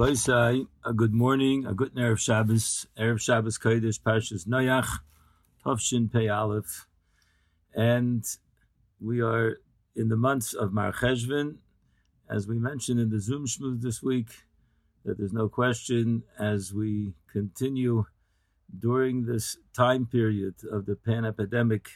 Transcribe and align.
Boisai, 0.00 0.66
a 0.82 0.94
good 0.94 1.12
morning, 1.12 1.66
a 1.66 1.74
good 1.74 1.94
Erev 1.94 2.18
Shabbos, 2.18 2.86
Erev 2.98 3.20
Shabbos 3.20 3.58
Kodesh, 3.58 4.00
Parshas 4.00 4.48
Noach, 4.48 4.88
Tovshin 5.62 6.10
Pei 6.10 6.26
Aleph, 6.26 6.86
and 7.74 8.24
we 8.98 9.20
are 9.20 9.58
in 9.94 10.08
the 10.08 10.16
months 10.16 10.54
of 10.54 10.72
Mar 10.72 10.94
as 11.02 12.46
we 12.48 12.58
mentioned 12.58 12.98
in 12.98 13.10
the 13.10 13.20
Zoom 13.20 13.44
Shmooth 13.44 13.82
this 13.82 14.02
week, 14.02 14.30
that 15.04 15.18
there's 15.18 15.34
no 15.34 15.50
question 15.50 16.22
as 16.38 16.72
we 16.72 17.12
continue 17.30 18.06
during 18.78 19.26
this 19.26 19.58
time 19.76 20.06
period 20.06 20.54
of 20.72 20.86
the 20.86 20.96
pan 20.96 21.26
epidemic, 21.26 21.90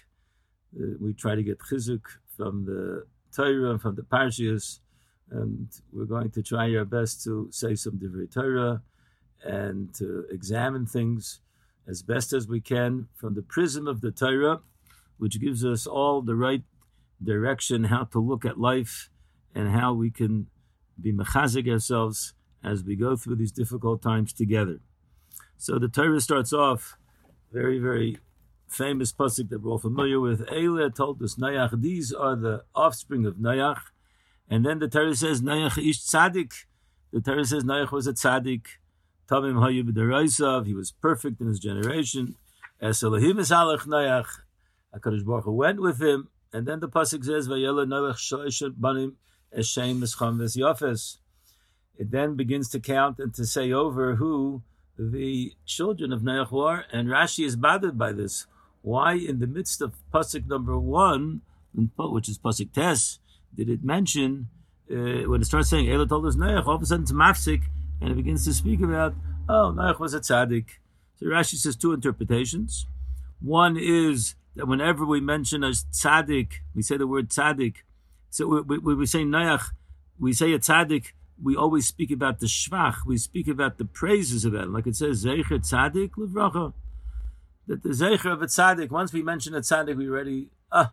uh, 0.79 0.89
we 1.01 1.15
try 1.15 1.35
to 1.35 1.43
get 1.43 1.59
chizuk 1.59 2.03
from 2.37 2.67
the 2.67 3.07
Torah 3.35 3.71
and 3.71 3.81
from 3.81 3.95
the 3.95 4.03
Parshias 4.03 4.81
and 5.31 5.69
we're 5.93 6.05
going 6.05 6.31
to 6.31 6.43
try 6.43 6.75
our 6.77 6.85
best 6.85 7.25
to 7.25 7.49
say 7.51 7.75
some 7.75 7.99
Divrei 7.99 8.33
Torah 8.33 8.83
and 9.43 9.95
to 9.95 10.27
examine 10.31 10.87
things 10.87 11.41
as 11.87 12.03
best 12.03 12.33
as 12.33 12.49
we 12.49 12.61
can 12.61 13.09
from 13.15 13.35
the 13.35 13.43
prism 13.43 13.87
of 13.87 14.01
the 14.01 14.11
Torah, 14.11 14.61
which 15.19 15.41
gives 15.41 15.65
us 15.65 15.87
all 15.87 16.23
the 16.23 16.35
right 16.35 16.63
direction 17.23 17.85
how 17.85 18.05
to 18.05 18.19
look 18.19 18.45
at 18.45 18.59
life 18.59 19.11
and 19.55 19.71
how 19.71 19.93
we 19.93 20.11
can 20.11 20.47
be 21.01 21.13
mechazik 21.13 21.69
ourselves 21.71 22.35
as 22.63 22.83
we 22.83 22.97
go 22.97 23.17
through 23.17 23.37
these 23.37 23.53
difficult 23.53 24.03
times 24.03 24.33
together. 24.33 24.81
So 25.57 25.79
the 25.79 25.89
Torah 25.89 26.21
starts 26.21 26.53
off 26.53 26.97
very, 27.53 27.79
very 27.79 28.19
famous 28.67 29.13
pasuk 29.13 29.51
that 29.51 29.63
we're 29.63 29.71
all 29.73 29.79
familiar 29.79 30.19
with. 30.19 30.47
Eile 30.49 30.95
told 30.95 31.23
us 31.23 31.37
Nayach, 31.37 31.81
these 31.81 32.13
are 32.13 32.35
the 32.35 32.65
offspring 32.75 33.25
of 33.25 33.37
Nayach. 33.37 33.81
And 34.49 34.65
then 34.65 34.79
the 34.79 34.89
Torah 34.89 35.15
says 35.15 35.43
Noach 35.43 35.79
ish 35.79 36.01
tzaddik. 36.01 36.53
The 37.13 37.21
Torah 37.21 37.45
says 37.45 37.65
Noach 37.65 37.91
was 37.91 38.07
a 38.07 38.13
tzaddik. 38.13 38.67
Tamim 39.29 39.55
hayu 39.55 39.83
b'deraisav. 39.83 40.67
He 40.67 40.75
was 40.75 40.93
perfect 40.93 41.41
in 41.41 41.47
his 41.47 41.59
generation. 41.59 42.37
Es 42.81 43.03
Elohim 43.03 43.39
is 43.39 43.51
halach 43.51 43.87
Noach. 43.87 44.27
Hakadosh 44.95 45.25
Baruch 45.25 45.45
Hu 45.45 45.53
went 45.53 45.81
with 45.81 46.01
him. 46.01 46.29
And 46.53 46.67
then 46.67 46.81
the 46.81 46.89
pasuk 46.89 47.25
says 47.25 47.49
Vayela 47.49 47.87
Noach 47.87 48.17
shloishet 48.17 48.75
banim 48.77 49.17
eshem 49.57 50.03
escham 50.03 50.37
v'syafes. 50.37 51.19
It 51.97 52.11
then 52.11 52.35
begins 52.37 52.69
to 52.71 52.81
count 52.81 53.19
and 53.19 53.33
to 53.35 53.47
say 53.47 53.73
over 53.73 54.17
who 54.17 54.63
the 54.99 55.53
children 55.65 56.13
of 56.13 56.21
Noach 56.21 56.51
were, 56.51 56.85
and 56.93 57.09
Rashi 57.09 57.45
is 57.45 57.57
bothered 57.57 57.99
by 57.99 58.13
this. 58.13 58.47
Why, 58.83 59.15
in 59.15 59.41
the 59.41 59.47
midst 59.47 59.81
of 59.81 59.95
pasuk 60.13 60.47
number 60.47 60.79
one, 60.79 61.41
which 61.97 62.29
is 62.29 62.39
pasuk 62.39 62.73
tes, 62.73 63.19
did 63.57 63.69
it 63.69 63.85
mention 63.85 64.49
uh, 64.91 65.29
when 65.29 65.41
it 65.41 65.45
starts 65.45 65.71
saying 65.71 65.91
Ela 65.91 66.07
told 66.07 66.27
us 66.27 66.37
Noach, 66.37 66.67
all 66.67 66.77
of 66.77 66.83
a 66.83 66.87
sudden 66.87 67.05
it's 67.05 67.13
mafsik, 67.13 67.63
and 68.01 68.11
it 68.11 68.15
begins 68.15 68.45
to 68.45 68.53
speak 68.53 68.81
about 68.81 69.15
oh 69.49 69.75
Noach 69.77 69.99
was 69.99 70.15
a 70.15 70.21
tzaddik. 70.21 70.67
So 71.17 71.27
Rashi 71.27 71.57
says 71.57 71.77
two 71.77 71.93
interpretations. 71.93 72.87
One 73.41 73.77
is 73.77 74.35
that 74.57 74.67
whenever 74.67 75.05
we 75.05 75.21
mention 75.21 75.63
a 75.65 75.71
tzaddik, 75.71 76.53
we 76.75 76.83
say 76.83 76.97
the 76.97 77.07
word 77.07 77.31
tzaddik. 77.31 77.77
So 78.31 78.63
we, 78.63 78.79
we, 78.79 79.07
say 79.07 79.23
Noach, 79.23 79.71
we 80.19 80.33
say 80.33 80.53
a 80.53 80.59
tzaddik. 80.59 81.13
We 81.43 81.57
always 81.57 81.87
speak 81.87 82.11
about 82.11 82.41
the 82.41 82.47
shvach. 82.47 83.07
We 83.07 83.17
speak 83.17 83.49
about 83.49 83.79
the 83.79 83.85
praises 83.85 84.45
of 84.45 84.55
it, 84.55 84.69
like 84.69 84.87
it 84.87 84.97
says 84.97 85.25
Zecher 85.25 85.61
tzaddik 85.61 86.11
levracha. 86.13 86.73
That 87.67 87.83
the 87.83 87.91
Zecher 87.91 88.33
of 88.33 88.43
a 88.43 88.47
tzaddik. 88.47 88.91
Once 88.91 89.13
we 89.13 89.23
mention 89.23 89.55
a 89.55 89.61
tzaddik, 89.61 89.97
we 89.97 90.09
already 90.09 90.49
ah, 90.71 90.93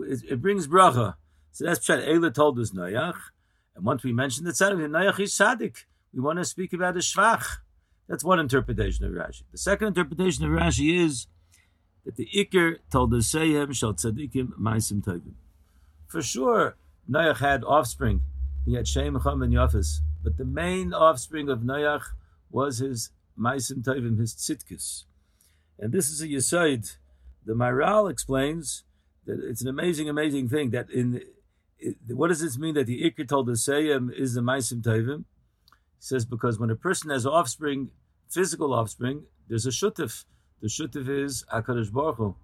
it, 0.00 0.20
it 0.28 0.42
brings 0.42 0.66
bracha. 0.66 1.14
So 1.52 1.66
that's 1.66 1.86
Pshat. 1.86 2.08
Eila 2.08 2.34
told 2.34 2.58
us 2.58 2.70
Noach. 2.70 3.16
And 3.76 3.84
once 3.84 4.02
we 4.02 4.12
mentioned 4.12 4.46
the 4.46 4.52
tzaddik, 4.52 4.88
Noach 4.88 5.20
is 5.20 5.32
tzaddik. 5.32 5.84
We 6.12 6.20
want 6.20 6.38
to 6.38 6.44
speak 6.44 6.72
about 6.72 6.96
a 6.96 7.00
shvach. 7.00 7.58
That's 8.08 8.24
one 8.24 8.38
interpretation 8.38 9.06
of 9.06 9.12
Rashi. 9.12 9.42
The 9.52 9.58
second 9.58 9.88
interpretation 9.88 10.44
of 10.44 10.50
Rashi 10.50 11.04
is 11.04 11.26
that 12.04 12.16
the 12.16 12.28
Iker 12.34 12.78
told 12.90 13.14
us 13.14 13.32
Sehem 13.32 13.74
shall 13.74 13.94
tzaddikim 13.94 14.58
maisim 14.60 15.04
tovim. 15.04 15.34
For 16.06 16.20
sure, 16.20 16.76
Noach 17.10 17.38
had 17.38 17.64
offspring. 17.64 18.22
He 18.64 18.74
had 18.74 18.88
Shem, 18.88 19.18
Chum, 19.22 19.42
and 19.42 19.52
Yafis. 19.52 19.98
But 20.22 20.36
the 20.36 20.44
main 20.44 20.92
offspring 20.92 21.48
of 21.48 21.60
Noach 21.60 22.02
was 22.50 22.78
his 22.78 23.10
maisim 23.38 23.82
tovim, 23.82 24.18
his 24.18 24.34
tzidkis. 24.34 25.04
And 25.78 25.92
this 25.92 26.10
is 26.10 26.20
a 26.20 26.28
yisoid. 26.28 26.96
The 27.44 27.54
Maharal 27.54 28.10
explains 28.10 28.84
that 29.26 29.40
it's 29.42 29.62
an 29.62 29.68
amazing, 29.68 30.08
amazing 30.08 30.48
thing 30.48 30.70
that 30.70 30.90
in 30.90 31.22
what 32.08 32.28
does 32.28 32.40
this 32.40 32.58
mean 32.58 32.74
that 32.74 32.86
the 32.86 33.02
Ikr 33.02 33.28
told 33.28 33.46
the 33.46 33.52
Seyam 33.52 34.12
is 34.12 34.34
the 34.34 34.40
Maisim 34.40 34.82
Tavim? 34.82 35.24
He 35.68 35.74
says 35.98 36.24
because 36.24 36.58
when 36.58 36.70
a 36.70 36.76
person 36.76 37.10
has 37.10 37.26
offspring, 37.26 37.90
physical 38.28 38.72
offspring, 38.72 39.24
there's 39.48 39.66
a 39.66 39.70
shutif. 39.70 40.24
The 40.60 40.68
shutif 40.68 41.08
is 41.08 41.44
Hakadosh 41.52 41.92
Baruch 41.92 42.16
Hu. 42.16 42.34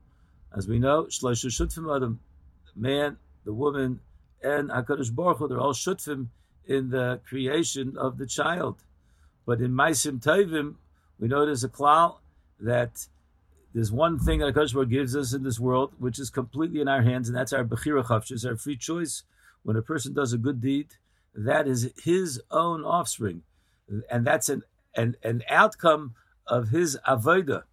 As 0.56 0.66
we 0.66 0.78
know, 0.78 1.04
Shloisha 1.04 1.46
Shutfim 1.46 1.94
Adam, 1.94 2.20
man, 2.74 3.18
the 3.44 3.52
woman, 3.52 4.00
and 4.42 4.70
Hakadosh 4.70 5.14
Baruch 5.14 5.38
Hu, 5.38 5.48
they're 5.48 5.60
all 5.60 5.74
shutfim 5.74 6.28
in 6.66 6.90
the 6.90 7.20
creation 7.28 7.96
of 7.96 8.18
the 8.18 8.26
child. 8.26 8.82
But 9.46 9.60
in 9.60 9.72
Maisim 9.72 10.20
Tavim, 10.20 10.74
we 11.18 11.28
know 11.28 11.46
there's 11.46 11.64
a 11.64 11.68
klal 11.68 12.18
that 12.60 13.06
there's 13.74 13.92
one 13.92 14.18
thing 14.18 14.40
that 14.40 14.54
HaKadosh 14.54 14.90
gives 14.90 15.14
us 15.14 15.34
in 15.34 15.42
this 15.42 15.60
world, 15.60 15.92
which 15.98 16.18
is 16.18 16.30
completely 16.30 16.80
in 16.80 16.88
our 16.88 17.02
hands, 17.02 17.28
and 17.28 17.36
that's 17.36 17.52
our 17.52 17.64
Bechira 17.64 18.04
Chavshis, 18.04 18.46
our 18.46 18.56
free 18.56 18.76
choice. 18.76 19.24
When 19.62 19.76
a 19.76 19.82
person 19.82 20.14
does 20.14 20.32
a 20.32 20.38
good 20.38 20.60
deed, 20.60 20.88
that 21.34 21.68
is 21.68 21.92
his 22.02 22.40
own 22.50 22.84
offspring. 22.84 23.42
And 24.10 24.26
that's 24.26 24.48
an, 24.48 24.62
an, 24.94 25.16
an 25.22 25.42
outcome 25.48 26.14
of 26.46 26.70
his 26.70 26.98
Avodah. 27.06 27.64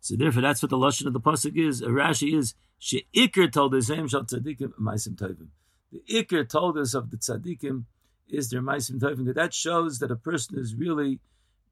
So 0.00 0.16
therefore, 0.16 0.42
that's 0.42 0.62
what 0.62 0.70
the 0.70 0.76
Lashon 0.76 1.06
of 1.06 1.12
the 1.12 1.20
Pasuk 1.20 1.56
is. 1.56 1.80
Rashi 1.82 2.36
is, 2.36 2.54
She'ikr 2.78 3.48
told 3.48 3.74
us, 3.74 3.86
Shal 3.86 4.04
Tzadikim, 4.04 4.72
Maisim 4.80 5.16
Tovim. 5.16 5.48
The 5.90 6.02
Ikr 6.08 6.48
told 6.48 6.76
us 6.76 6.94
of 6.94 7.10
the 7.10 7.16
Tzadikim 7.16 7.84
is 8.28 8.50
their 8.50 8.60
Maisim 8.60 9.00
Tovim. 9.00 9.34
That 9.34 9.54
shows 9.54 9.98
that 9.98 10.10
a 10.10 10.16
person 10.16 10.58
is 10.58 10.74
really 10.74 11.20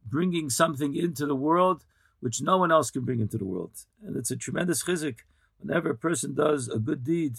bringing 0.05 0.49
something 0.49 0.95
into 0.95 1.27
the 1.27 1.35
world 1.35 1.85
which 2.27 2.43
no 2.43 2.59
one 2.59 2.73
else 2.73 2.91
can 2.91 3.05
bring 3.05 3.21
into 3.21 3.39
the 3.39 3.45
world. 3.45 3.71
And 4.05 4.17
it's 4.17 4.33
a 4.33 4.37
tremendous 4.37 4.83
chizik 4.83 5.19
whenever 5.61 5.91
a 5.91 5.97
person 5.97 6.35
does 6.35 6.67
a 6.67 6.81
good 6.81 7.05
deed. 7.05 7.37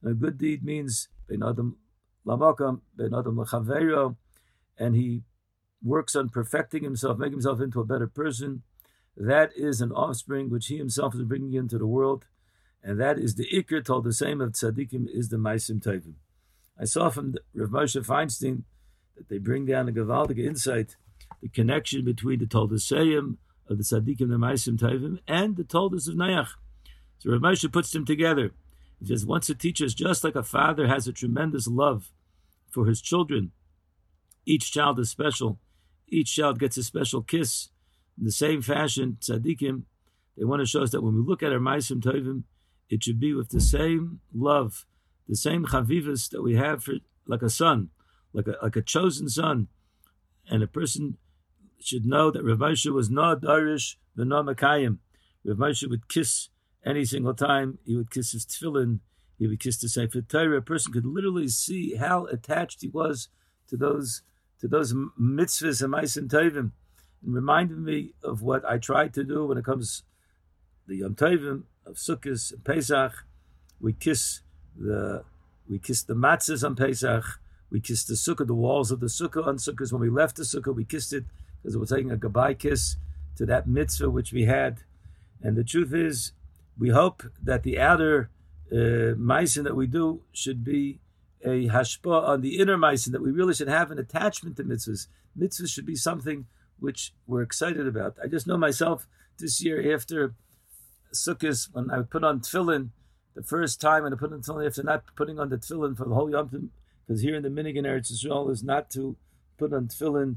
And 0.00 0.12
a 0.12 0.14
good 0.14 0.38
deed 0.38 0.64
means 0.64 1.08
ben 1.28 1.42
adam 1.42 1.76
ben 2.24 3.14
adam 3.14 4.16
and 4.78 4.94
he 4.94 5.22
works 5.82 6.14
on 6.14 6.28
perfecting 6.28 6.84
himself, 6.84 7.18
making 7.18 7.32
himself 7.32 7.60
into 7.60 7.80
a 7.80 7.84
better 7.84 8.06
person. 8.06 8.62
That 9.16 9.50
is 9.56 9.80
an 9.80 9.90
offspring 9.90 10.50
which 10.50 10.68
he 10.68 10.78
himself 10.78 11.16
is 11.16 11.22
bringing 11.22 11.54
into 11.54 11.76
the 11.76 11.88
world. 11.88 12.26
And 12.80 13.00
that 13.00 13.18
is 13.18 13.34
the 13.34 13.48
Iker 13.52 13.84
told 13.84 14.04
the 14.04 14.12
same 14.12 14.40
of 14.40 14.52
tzaddikim 14.52 15.08
is 15.12 15.30
the 15.30 15.36
Maisim 15.36 15.82
Tevim. 15.82 16.14
I 16.80 16.84
saw 16.84 17.10
from 17.10 17.34
Rav 17.56 17.70
Moshe 17.70 18.06
Feinstein 18.06 18.62
that 19.16 19.28
they 19.28 19.38
bring 19.38 19.66
down 19.66 19.88
a 19.88 19.92
Gavaldic 19.92 20.38
insight, 20.38 20.94
the 21.42 21.48
connection 21.48 22.04
between 22.04 22.38
the 22.38 22.46
Toldasayim 22.46 23.38
of 23.68 23.78
the 23.78 23.84
Tzaddikim, 23.84 24.28
the 24.28 24.36
Maisim 24.36 24.78
Tovim, 24.78 25.18
and 25.26 25.56
the 25.56 25.64
Toldos 25.64 26.08
of 26.08 26.14
Nayach. 26.14 26.48
So 27.18 27.30
Rav 27.30 27.40
Moshe 27.40 27.70
puts 27.72 27.90
them 27.90 28.04
together. 28.04 28.52
He 29.00 29.06
says, 29.06 29.26
once 29.26 29.46
to 29.46 29.54
teach 29.54 29.82
us, 29.82 29.94
just 29.94 30.24
like 30.24 30.34
a 30.34 30.42
father 30.42 30.88
has 30.88 31.06
a 31.06 31.12
tremendous 31.12 31.66
love 31.66 32.10
for 32.70 32.86
his 32.86 33.00
children, 33.00 33.52
each 34.46 34.72
child 34.72 34.98
is 34.98 35.10
special. 35.10 35.58
Each 36.08 36.34
child 36.34 36.58
gets 36.58 36.76
a 36.76 36.82
special 36.82 37.22
kiss. 37.22 37.68
In 38.18 38.24
the 38.24 38.32
same 38.32 38.62
fashion, 38.62 39.18
tzaddikim, 39.20 39.82
they 40.36 40.44
want 40.44 40.60
to 40.60 40.66
show 40.66 40.82
us 40.82 40.90
that 40.90 41.02
when 41.02 41.14
we 41.14 41.20
look 41.20 41.42
at 41.42 41.52
our 41.52 41.58
Maisim 41.58 42.00
Tovim, 42.00 42.44
it 42.88 43.04
should 43.04 43.20
be 43.20 43.34
with 43.34 43.50
the 43.50 43.60
same 43.60 44.20
love, 44.32 44.86
the 45.28 45.36
same 45.36 45.66
chavivas 45.66 46.30
that 46.30 46.42
we 46.42 46.54
have 46.54 46.84
for 46.84 46.94
like 47.26 47.42
a 47.42 47.50
son, 47.50 47.90
like 48.32 48.46
a, 48.46 48.56
like 48.62 48.76
a 48.76 48.82
chosen 48.82 49.28
son. 49.28 49.68
And 50.50 50.62
a 50.62 50.66
person 50.66 51.18
should 51.80 52.06
know 52.06 52.30
that 52.30 52.44
Rav 52.44 52.58
Moshe 52.58 52.92
was 52.92 53.10
not 53.10 53.42
Darish, 53.42 53.96
the 54.14 54.24
no 54.24 54.42
Makayim. 54.42 54.98
Rav 55.44 55.56
Moshe 55.56 55.88
would 55.88 56.08
kiss 56.08 56.48
any 56.84 57.04
single 57.04 57.34
time. 57.34 57.78
He 57.84 57.96
would 57.96 58.10
kiss 58.10 58.32
his 58.32 58.44
tefillin. 58.44 59.00
He 59.38 59.46
would 59.46 59.60
kiss 59.60 59.78
the 59.78 59.88
Sefer 59.88 60.22
Torah. 60.22 60.58
A 60.58 60.62
person 60.62 60.92
could 60.92 61.06
literally 61.06 61.48
see 61.48 61.94
how 61.94 62.26
attached 62.26 62.82
he 62.82 62.88
was 62.88 63.28
to 63.68 63.76
those 63.76 64.22
to 64.60 64.66
those 64.66 64.92
mitzvahs 64.92 65.82
and 65.82 65.92
ma'asim 65.92 66.28
tovim, 66.28 66.72
and 67.24 67.34
reminded 67.34 67.78
me 67.78 68.14
of 68.24 68.42
what 68.42 68.64
I 68.64 68.78
tried 68.78 69.14
to 69.14 69.22
do 69.22 69.46
when 69.46 69.56
it 69.56 69.64
comes 69.64 70.02
the 70.88 70.96
Yom 70.96 71.14
Tovim 71.14 71.62
of 71.86 71.94
Sukkot 71.94 72.52
and 72.52 72.64
Pesach. 72.64 73.12
We 73.80 73.92
kiss 73.92 74.40
the 74.76 75.24
we 75.68 75.78
kiss 75.78 76.02
the 76.02 76.14
matzahs 76.14 76.64
on 76.64 76.74
Pesach. 76.74 77.24
We 77.70 77.80
kiss 77.80 78.04
the 78.04 78.14
sukkah, 78.14 78.46
the 78.46 78.54
walls 78.54 78.90
of 78.90 79.00
the 79.00 79.06
sukkah 79.06 79.46
on 79.46 79.58
sukkahs. 79.58 79.92
When 79.92 80.00
we 80.00 80.08
left 80.08 80.36
the 80.36 80.42
sukkah, 80.42 80.74
we 80.74 80.84
kissed 80.84 81.12
it 81.12 81.24
because 81.62 81.76
we're 81.76 81.96
taking 81.96 82.10
a 82.10 82.16
goodbye 82.16 82.54
kiss 82.54 82.96
to 83.36 83.46
that 83.46 83.66
mitzvah 83.66 84.10
which 84.10 84.32
we 84.32 84.44
had. 84.44 84.80
And 85.42 85.56
the 85.56 85.64
truth 85.64 85.94
is, 85.94 86.32
we 86.78 86.90
hope 86.90 87.22
that 87.42 87.62
the 87.62 87.78
outer 87.78 88.30
uh, 88.70 89.14
that 89.16 89.72
we 89.74 89.86
do 89.86 90.22
should 90.32 90.64
be 90.64 91.00
a 91.44 91.68
hashpa 91.68 92.28
on 92.28 92.40
the 92.40 92.58
inner 92.58 92.76
meisin, 92.76 93.12
that 93.12 93.22
we 93.22 93.30
really 93.30 93.54
should 93.54 93.68
have 93.68 93.90
an 93.90 93.98
attachment 93.98 94.56
to 94.56 94.64
mitzvahs. 94.64 95.06
Mitzvahs 95.38 95.72
should 95.72 95.86
be 95.86 95.96
something 95.96 96.46
which 96.78 97.12
we're 97.26 97.42
excited 97.42 97.86
about. 97.86 98.16
I 98.22 98.26
just 98.26 98.46
know 98.46 98.56
myself 98.56 99.06
this 99.38 99.62
year 99.62 99.94
after 99.94 100.34
Sukkot, 101.12 101.68
when 101.72 101.90
I 101.90 102.02
put 102.02 102.24
on 102.24 102.40
tefillin, 102.40 102.90
the 103.34 103.42
first 103.42 103.80
time 103.80 104.02
when 104.02 104.12
I 104.12 104.16
put 104.16 104.32
on 104.32 104.42
tefillin, 104.42 104.66
after 104.66 104.82
not 104.82 105.04
putting 105.16 105.38
on 105.38 105.48
the 105.48 105.56
tefillin 105.56 105.96
for 105.96 106.04
the 106.04 106.14
whole 106.14 106.30
Yom 106.30 106.70
because 107.06 107.22
here 107.22 107.36
in 107.36 107.42
the 107.42 107.48
Minigan 107.48 107.86
Eretz 107.86 108.10
Israel 108.10 108.50
is 108.50 108.62
not 108.62 108.90
to 108.90 109.16
put 109.56 109.72
on 109.72 109.88
tefillin 109.88 110.36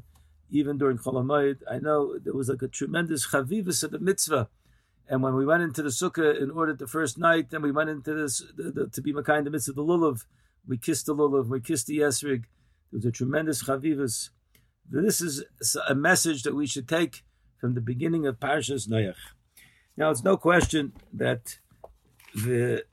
even 0.52 0.78
during 0.78 0.98
Cholamayid. 0.98 1.60
I 1.70 1.80
know 1.80 2.20
there 2.20 2.34
was 2.34 2.50
like 2.50 2.62
a 2.62 2.68
tremendous 2.68 3.28
chavivus 3.28 3.84
of 3.84 3.92
the 3.92 4.00
mitzvah. 4.00 4.50
And 5.10 5.24
when 5.24 5.36
we 5.36 5.46
went 5.46 5.64
into 5.64 5.82
the 5.82 5.90
sukkah 5.90 6.42
in 6.42 6.52
order 6.52 6.74
the 6.74 6.88
first 6.88 7.18
night, 7.18 7.50
then 7.50 7.62
we 7.62 7.72
went 7.72 7.90
into 7.90 8.14
this 8.14 8.44
the, 8.56 8.72
the, 8.72 8.88
to 8.88 9.02
be 9.02 9.14
Makai 9.14 9.44
the 9.44 9.50
midst 9.50 9.70
of 9.70 9.76
the 9.76 9.84
lulav. 9.84 10.26
We 10.68 10.78
kissed 10.78 11.06
the 11.06 11.16
lulav, 11.16 11.48
we 11.48 11.60
kissed 11.60 11.88
the 11.88 12.00
esrig. 12.00 12.44
There 12.92 12.98
was 12.98 13.06
a 13.06 13.12
tremendous 13.12 13.64
chavivus. 13.64 14.30
This 14.90 15.22
is 15.22 15.44
a 15.88 15.96
message 15.96 16.44
that 16.44 16.56
we 16.56 16.68
should 16.68 16.88
take 16.88 17.24
from 17.60 17.74
the 17.74 17.82
beginning 17.82 18.26
of 18.26 18.40
Parshas 18.40 18.90
Noach. 18.90 19.16
Now, 19.96 20.10
it's 20.10 20.24
no 20.24 20.36
question 20.36 20.94
that 21.14 21.60
the 22.34 22.84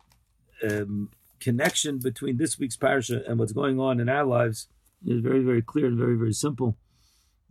um, 0.63 1.11
connection 1.41 1.99
between 1.99 2.37
this 2.37 2.59
week's 2.59 2.77
parsha 2.77 3.29
and 3.29 3.39
what's 3.39 3.53
going 3.53 3.79
on 3.81 4.01
in 4.01 4.09
our 4.09 4.25
lives 4.25 4.69
is 5.07 5.21
very, 5.21 5.43
very 5.43 5.63
clear 5.63 5.87
and 5.87 5.99
very, 5.99 6.17
very 6.17 6.33
simple. 6.33 6.77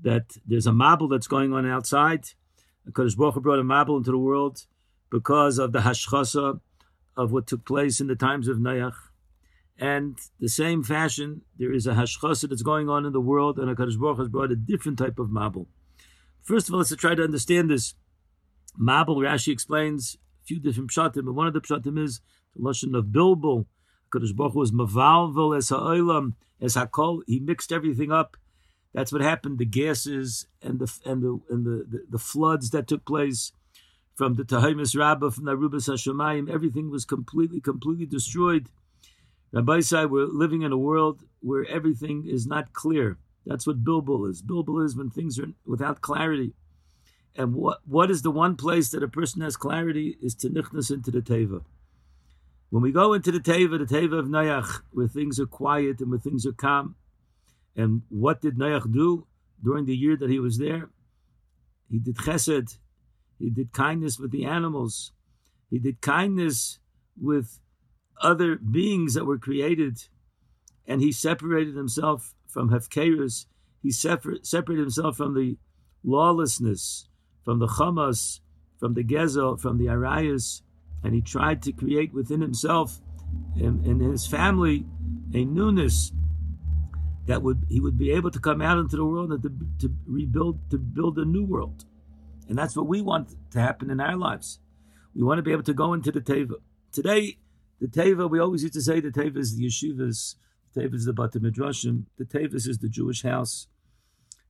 That 0.02 0.38
there's 0.46 0.68
a 0.68 0.74
mabel 0.74 1.08
that's 1.08 1.28
going 1.28 1.54
on 1.54 1.70
outside. 1.70 2.26
Because 2.86 3.16
Baruch 3.16 3.42
brought 3.42 3.60
a 3.60 3.64
mabel 3.64 3.98
into 3.98 4.12
the 4.12 4.18
world 4.18 4.66
because 5.12 5.58
of 5.58 5.72
the 5.72 5.80
hashchasa 5.80 6.60
of 7.18 7.32
what 7.32 7.48
took 7.48 7.66
place 7.66 8.00
in 8.00 8.08
the 8.08 8.16
times 8.16 8.48
of 8.48 8.58
Noach. 8.58 8.94
And 9.80 10.18
the 10.40 10.50
same 10.50 10.84
fashion, 10.84 11.42
there 11.58 11.72
is 11.72 11.86
a 11.86 11.94
hashchasa 11.94 12.50
that's 12.50 12.64
going 12.64 12.90
on 12.90 13.06
in 13.06 13.14
the 13.14 13.22
world, 13.22 13.60
and 13.60 13.76
HaKadosh 13.76 14.00
Baruch 14.00 14.20
has 14.20 14.30
brought 14.30 14.52
a 14.52 14.56
different 14.56 14.98
type 14.98 15.20
of 15.20 15.32
mabel. 15.32 15.68
First 16.42 16.68
of 16.68 16.74
all, 16.74 16.80
let's 16.80 16.96
try 16.96 17.14
to 17.14 17.24
understand 17.24 17.70
this. 17.70 17.94
Mabel, 18.76 19.18
Rashi 19.18 19.52
explains 19.52 20.18
a 20.44 20.46
few 20.46 20.60
different 20.60 20.90
pshatim, 20.90 21.26
but 21.26 21.34
one 21.34 21.48
of 21.48 21.54
the 21.54 21.62
pshatim 21.62 22.04
is 22.04 22.22
the 22.56 22.64
lesson 22.64 22.96
of 22.96 23.06
bilbul. 23.06 23.66
HaKadosh 24.12 24.36
Baruch 24.36 24.56
was 24.56 24.72
mavalvel 24.72 25.56
as 25.56 25.70
ha'olam, 25.70 26.34
as 26.60 26.76
hakol. 26.76 27.22
He 27.28 27.40
mixed 27.40 27.72
everything 27.72 28.12
up. 28.12 28.36
That's 28.94 29.12
what 29.12 29.22
happened. 29.22 29.58
The 29.58 29.66
gases 29.66 30.48
and 30.62 30.80
the 30.80 30.92
and 31.06 31.22
the 31.22 31.40
and 31.50 31.66
the, 31.66 31.86
the, 31.90 32.06
the 32.12 32.20
floods 32.20 32.72
that 32.72 32.88
took 32.88 33.06
place 33.06 33.52
from 34.16 34.34
the 34.34 34.44
Tahimis 34.44 34.98
Rabbah, 34.98 35.30
from 35.30 35.46
the 35.46 35.56
Arubas 35.56 35.88
Hashemayim, 35.88 36.52
everything 36.52 36.90
was 36.90 37.06
completely, 37.06 37.62
completely 37.62 38.08
destroyed. 38.08 38.70
Rabbi 39.52 39.82
said 39.82 40.10
we're 40.10 40.26
living 40.26 40.64
in 40.64 40.72
a 40.72 40.78
world 40.78 41.22
where 41.40 41.66
everything 41.66 42.26
is 42.28 42.48
not 42.48 42.74
clear. 42.74 43.18
That's 43.46 43.68
what 43.68 43.84
bilbul 43.84 44.30
is. 44.30 44.42
Bilbul 44.42 44.84
is 44.84 44.96
when 44.96 45.10
things 45.10 45.40
are 45.40 45.50
without 45.66 46.02
clarity. 46.02 46.54
And 47.36 47.54
what 47.54 47.80
what 47.86 48.10
is 48.10 48.24
the 48.24 48.32
one 48.32 48.56
place 48.56 48.90
that 48.90 49.04
a 49.04 49.08
person 49.08 49.42
has 49.42 49.56
clarity 49.56 50.18
is 50.22 50.34
to 50.36 50.50
nichnas 50.50 50.92
into 50.92 51.12
the 51.12 51.22
teva. 51.22 51.64
When 52.70 52.84
we 52.84 52.92
go 52.92 53.14
into 53.14 53.32
the 53.32 53.40
teva, 53.40 53.78
the 53.78 53.96
teva 53.96 54.20
of 54.20 54.26
Nayach, 54.26 54.82
where 54.92 55.08
things 55.08 55.40
are 55.40 55.46
quiet 55.46 56.02
and 56.02 56.10
where 56.10 56.20
things 56.20 56.46
are 56.46 56.52
calm. 56.52 56.96
And 57.78 58.02
what 58.10 58.42
did 58.42 58.58
Noach 58.58 58.92
do 58.92 59.28
during 59.64 59.86
the 59.86 59.96
year 59.96 60.18
that 60.18 60.32
he 60.32 60.40
was 60.40 60.58
there? 60.58 60.90
He 61.90 62.00
did 62.00 62.18
chesed. 62.18 62.80
He 63.40 63.52
did 63.52 63.72
kindness 63.72 64.20
with 64.20 64.32
the 64.32 64.46
animals. 64.46 65.12
He 65.70 65.78
did 65.78 66.02
kindness 66.02 66.80
with 67.16 67.60
other 68.22 68.56
beings 68.56 69.14
that 69.14 69.26
were 69.26 69.38
created, 69.38 70.00
and 70.88 71.02
he 71.02 71.12
separated 71.12 71.76
himself 71.76 72.34
from 72.48 72.72
Hefkerus. 72.72 73.46
He 73.84 73.92
separ- 73.92 74.40
separated 74.42 74.82
himself 74.82 75.18
from 75.18 75.36
the 75.36 75.58
lawlessness, 76.04 77.08
from 77.46 77.60
the 77.60 77.68
Chamas, 77.68 78.40
from 78.80 78.96
the 78.96 79.04
Gezel, 79.04 79.60
from 79.60 79.78
the 79.78 79.86
Arayas, 79.86 80.62
and 81.04 81.14
he 81.14 81.22
tried 81.22 81.62
to 81.64 81.72
create 81.72 82.12
within 82.12 82.42
himself 82.42 83.02
and, 83.56 83.86
and 83.86 84.02
his 84.02 84.26
family 84.26 84.86
a 85.34 85.46
newness 85.46 86.12
that 87.28 87.44
would 87.44 87.66
he 87.70 87.80
would 87.80 87.98
be 87.98 88.12
able 88.12 88.32
to 88.32 88.40
come 88.40 88.62
out 88.62 88.80
into 88.80 88.96
the 88.96 89.06
world 89.06 89.32
and 89.32 89.44
to, 89.44 89.88
to 89.88 89.94
rebuild 90.06 90.70
to 90.72 90.78
build 90.78 91.18
a 91.18 91.26
new 91.26 91.46
world. 91.46 91.86
And 92.50 92.58
that's 92.58 92.76
what 92.76 92.88
we 92.88 93.02
want 93.02 93.36
to 93.52 93.60
happen 93.60 93.90
in 93.90 94.00
our 94.00 94.16
lives. 94.16 94.60
We 95.14 95.24
want 95.24 95.38
to 95.38 95.44
be 95.44 95.52
able 95.52 95.64
to 95.64 95.74
go 95.74 95.94
into 95.94 96.12
the 96.12 96.22
Teva. 96.22 96.56
Today, 96.92 97.38
the 97.82 97.88
Teva, 97.88 98.30
we 98.30 98.40
always 98.40 98.64
used 98.64 98.76
to 98.76 98.82
say 98.82 99.00
the 99.00 99.10
Teva 99.10 99.38
is 99.38 99.56
the 99.56 99.66
yeshivas, 99.66 100.36
the 100.74 100.82
Teva 100.82 100.96
is 100.96 101.06
the 101.06 101.14
Bata 101.14 101.40
Midrashim, 101.40 102.06
the 102.18 102.24
Teva 102.24 102.56
is 102.56 102.80
the 102.82 102.90
Jewish 102.90 103.24
house. 103.24 103.68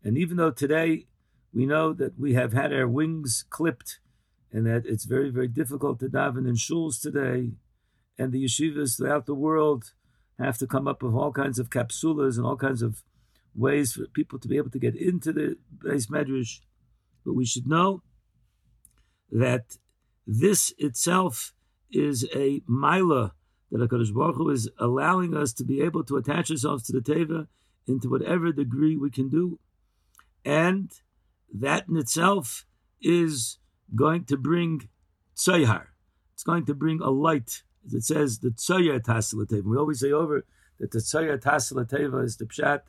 And 0.04 0.18
even 0.18 0.38
though 0.38 0.52
today 0.52 1.08
we 1.54 1.66
know 1.66 1.94
that 1.94 2.20
we 2.20 2.36
have 2.36 2.54
had 2.54 2.72
our 2.72 2.88
wings 2.88 3.44
clipped 3.50 4.00
and 4.52 4.66
that 4.68 4.86
it's 4.86 5.06
very, 5.06 5.30
very 5.30 5.48
difficult 5.48 6.00
to 6.00 6.08
daven 6.08 6.48
in 6.48 6.56
shuls 6.56 7.02
today, 7.02 7.52
and 8.18 8.32
the 8.32 8.44
yeshivas 8.46 8.98
throughout 8.98 9.26
the 9.26 9.36
world 9.36 9.94
have 10.46 10.58
to 10.60 10.68
come 10.68 10.88
up 10.88 11.02
with 11.02 11.14
all 11.14 11.32
kinds 11.32 11.60
of 11.60 11.70
capsulas 11.70 12.38
and 12.38 12.46
all 12.46 12.58
kinds 12.58 12.82
of 12.82 13.04
ways 13.56 13.94
for 13.94 14.06
people 14.08 14.40
to 14.40 14.48
be 14.48 14.58
able 14.58 14.70
to 14.70 14.80
get 14.80 14.96
into 14.96 15.34
the 15.34 15.58
base 15.84 16.08
medrash. 16.08 16.60
But 17.26 17.34
we 17.34 17.46
should 17.46 17.68
know 17.68 18.04
that 19.32 19.78
this 20.26 20.74
itself 20.78 21.54
is 21.92 22.28
a 22.36 22.62
mila 22.68 23.34
that 23.72 23.82
HaKadosh 23.82 24.14
Baruch 24.14 24.36
Hu 24.36 24.50
is 24.50 24.70
allowing 24.78 25.36
us 25.36 25.54
to 25.54 25.66
be 25.66 25.82
able 25.82 26.04
to 26.06 26.18
attach 26.18 26.52
ourselves 26.52 26.84
to 26.84 26.94
the 26.94 27.02
Teva 27.02 27.48
into 27.88 28.10
whatever 28.10 28.52
degree 28.52 28.96
we 28.96 29.10
can 29.10 29.30
do. 29.30 29.60
And 30.46 30.92
that 31.54 31.88
in 31.90 31.98
itself 31.98 32.66
is 33.02 33.58
going 33.96 34.26
to 34.26 34.38
bring 34.38 34.90
tzayhar. 35.36 35.88
It's 36.34 36.44
going 36.44 36.66
to 36.66 36.74
bring 36.74 37.02
a 37.02 37.10
light. 37.10 37.64
As 37.88 37.94
it 37.94 38.04
says, 38.04 38.40
the 38.40 38.50
tzayar 38.50 39.00
tasila 39.00 39.46
teva. 39.46 39.64
We 39.64 39.78
always 39.78 40.02
say 40.02 40.12
over 40.12 40.46
that 40.80 40.92
the 40.92 41.00
tzayar 41.00 41.42
tasila 41.42 41.90
teva 41.90 42.24
is 42.24 42.36
the 42.38 42.46
pshat. 42.46 42.82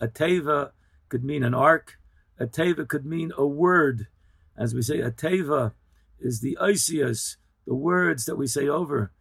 A 0.00 0.08
teva 0.08 0.72
could 1.08 1.24
mean 1.24 1.44
an 1.44 1.54
ark. 1.54 1.98
A 2.38 2.46
teva 2.46 2.86
could 2.86 3.06
mean 3.06 3.32
a 3.38 3.46
word. 3.46 4.08
As 4.56 4.74
we 4.74 4.82
say, 4.82 5.00
a 5.00 5.12
teva 5.12 5.72
is 6.18 6.40
the 6.40 6.58
Isias, 6.60 7.36
the 7.66 7.74
words 7.74 8.24
that 8.24 8.36
we 8.36 8.46
say 8.46 8.68
over 8.68 9.12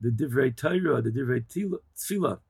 the 0.00 0.10
divrei 0.10 0.54
Torah, 0.54 1.00
the 1.00 1.10
divrei 1.10 1.44
tefillah. 1.46 2.40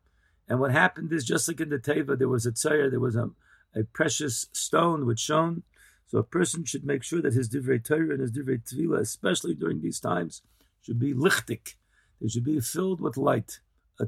And 0.49 0.59
what 0.59 0.73
happened 0.73 1.13
is 1.13 1.25
just 1.25 1.47
like 1.47 1.61
in 1.61 1.69
the 1.69 1.79
teva, 1.79 2.19
there 2.19 2.29
was 2.29 2.47
a 2.47 2.53
tzayar, 2.53 2.91
there 2.91 3.01
was 3.01 3.17
a, 3.17 3.31
a 3.75 3.85
precious 3.85 4.47
stone 4.53 5.07
which 5.07 5.21
shone. 5.21 5.63
So 6.09 6.19
a 6.19 6.25
person 6.25 6.65
should 6.65 6.85
make 6.85 7.05
sure 7.05 7.21
that 7.23 7.35
his 7.35 7.49
divrei 7.49 7.85
Torah 7.85 8.13
and 8.13 8.21
his 8.21 8.33
divrei 8.33 8.61
tefillah, 8.63 9.01
especially 9.01 9.55
during 9.55 9.83
these 9.83 10.01
times, 10.01 10.43
should 10.83 10.99
be 10.99 11.15
lichtik. 11.15 11.75
They 12.21 12.29
should 12.29 12.45
be 12.45 12.61
filled 12.61 13.01
with 13.01 13.17
light. 13.17 13.61
A. 14.01 14.07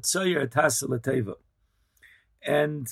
And 2.42 2.88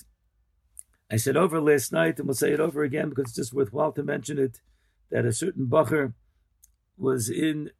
I 1.10 1.16
said 1.16 1.36
over 1.36 1.60
last 1.60 1.92
night, 1.92 2.18
and 2.18 2.26
we'll 2.26 2.34
say 2.34 2.52
it 2.52 2.60
over 2.60 2.82
again 2.82 3.08
because 3.08 3.26
it's 3.26 3.36
just 3.36 3.54
worthwhile 3.54 3.92
to 3.92 4.02
mention 4.02 4.38
it, 4.38 4.60
that 5.10 5.24
a 5.24 5.32
certain 5.32 5.66
bacher 5.66 6.12
was 6.96 7.30
in 7.30 7.70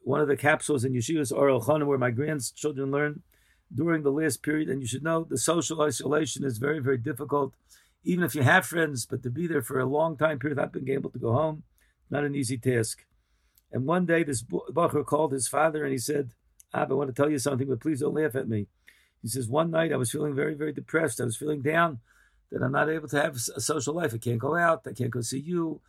one 0.00 0.20
of 0.20 0.28
the 0.28 0.36
capsules 0.36 0.84
in 0.84 0.94
Yeshivas 0.94 1.32
Or 1.32 1.48
Chanim 1.60 1.86
where 1.86 1.98
my 1.98 2.10
grandchildren 2.10 2.90
learn 2.90 3.22
during 3.72 4.02
the 4.02 4.10
last 4.10 4.42
period. 4.42 4.68
And 4.68 4.80
you 4.80 4.88
should 4.88 5.04
know 5.04 5.24
the 5.24 5.38
social 5.38 5.82
isolation 5.82 6.44
is 6.44 6.58
very, 6.58 6.80
very 6.80 6.98
difficult, 6.98 7.54
even 8.02 8.24
if 8.24 8.34
you 8.34 8.42
have 8.42 8.66
friends, 8.66 9.06
but 9.06 9.22
to 9.22 9.30
be 9.30 9.46
there 9.46 9.62
for 9.62 9.78
a 9.78 9.86
long 9.86 10.16
time 10.16 10.38
period 10.38 10.56
without 10.56 10.72
being 10.72 10.88
able 10.88 11.10
to 11.10 11.18
go 11.18 11.32
home, 11.32 11.62
not 12.10 12.24
an 12.24 12.34
easy 12.34 12.58
task. 12.58 13.04
And 13.70 13.86
one 13.86 14.06
day 14.06 14.24
this 14.24 14.42
bacher 14.42 15.06
called 15.06 15.32
his 15.32 15.46
father 15.46 15.84
and 15.84 15.92
he 15.92 15.98
said, 15.98 16.32
Ab, 16.74 16.90
I 16.90 16.94
want 16.94 17.14
to 17.14 17.22
tell 17.22 17.30
you 17.30 17.38
something, 17.38 17.68
but 17.68 17.80
please 17.80 18.00
don't 18.00 18.14
laugh 18.14 18.34
at 18.34 18.48
me. 18.48 18.66
He 19.20 19.28
says, 19.28 19.48
one 19.48 19.70
night 19.70 19.92
I 19.92 19.96
was 19.96 20.10
feeling 20.10 20.34
very, 20.34 20.54
very 20.54 20.72
depressed. 20.72 21.20
I 21.20 21.24
was 21.24 21.36
feeling 21.36 21.62
down 21.62 22.00
that 22.50 22.62
I'm 22.62 22.72
not 22.72 22.88
able 22.88 23.08
to 23.08 23.20
have 23.22 23.36
a 23.36 23.60
social 23.60 23.94
life. 23.94 24.12
I 24.14 24.18
can't 24.18 24.38
go 24.38 24.56
out. 24.56 24.86
I 24.86 24.92
can't 24.92 25.10
go 25.10 25.20
see 25.20 25.38
you. 25.38 25.80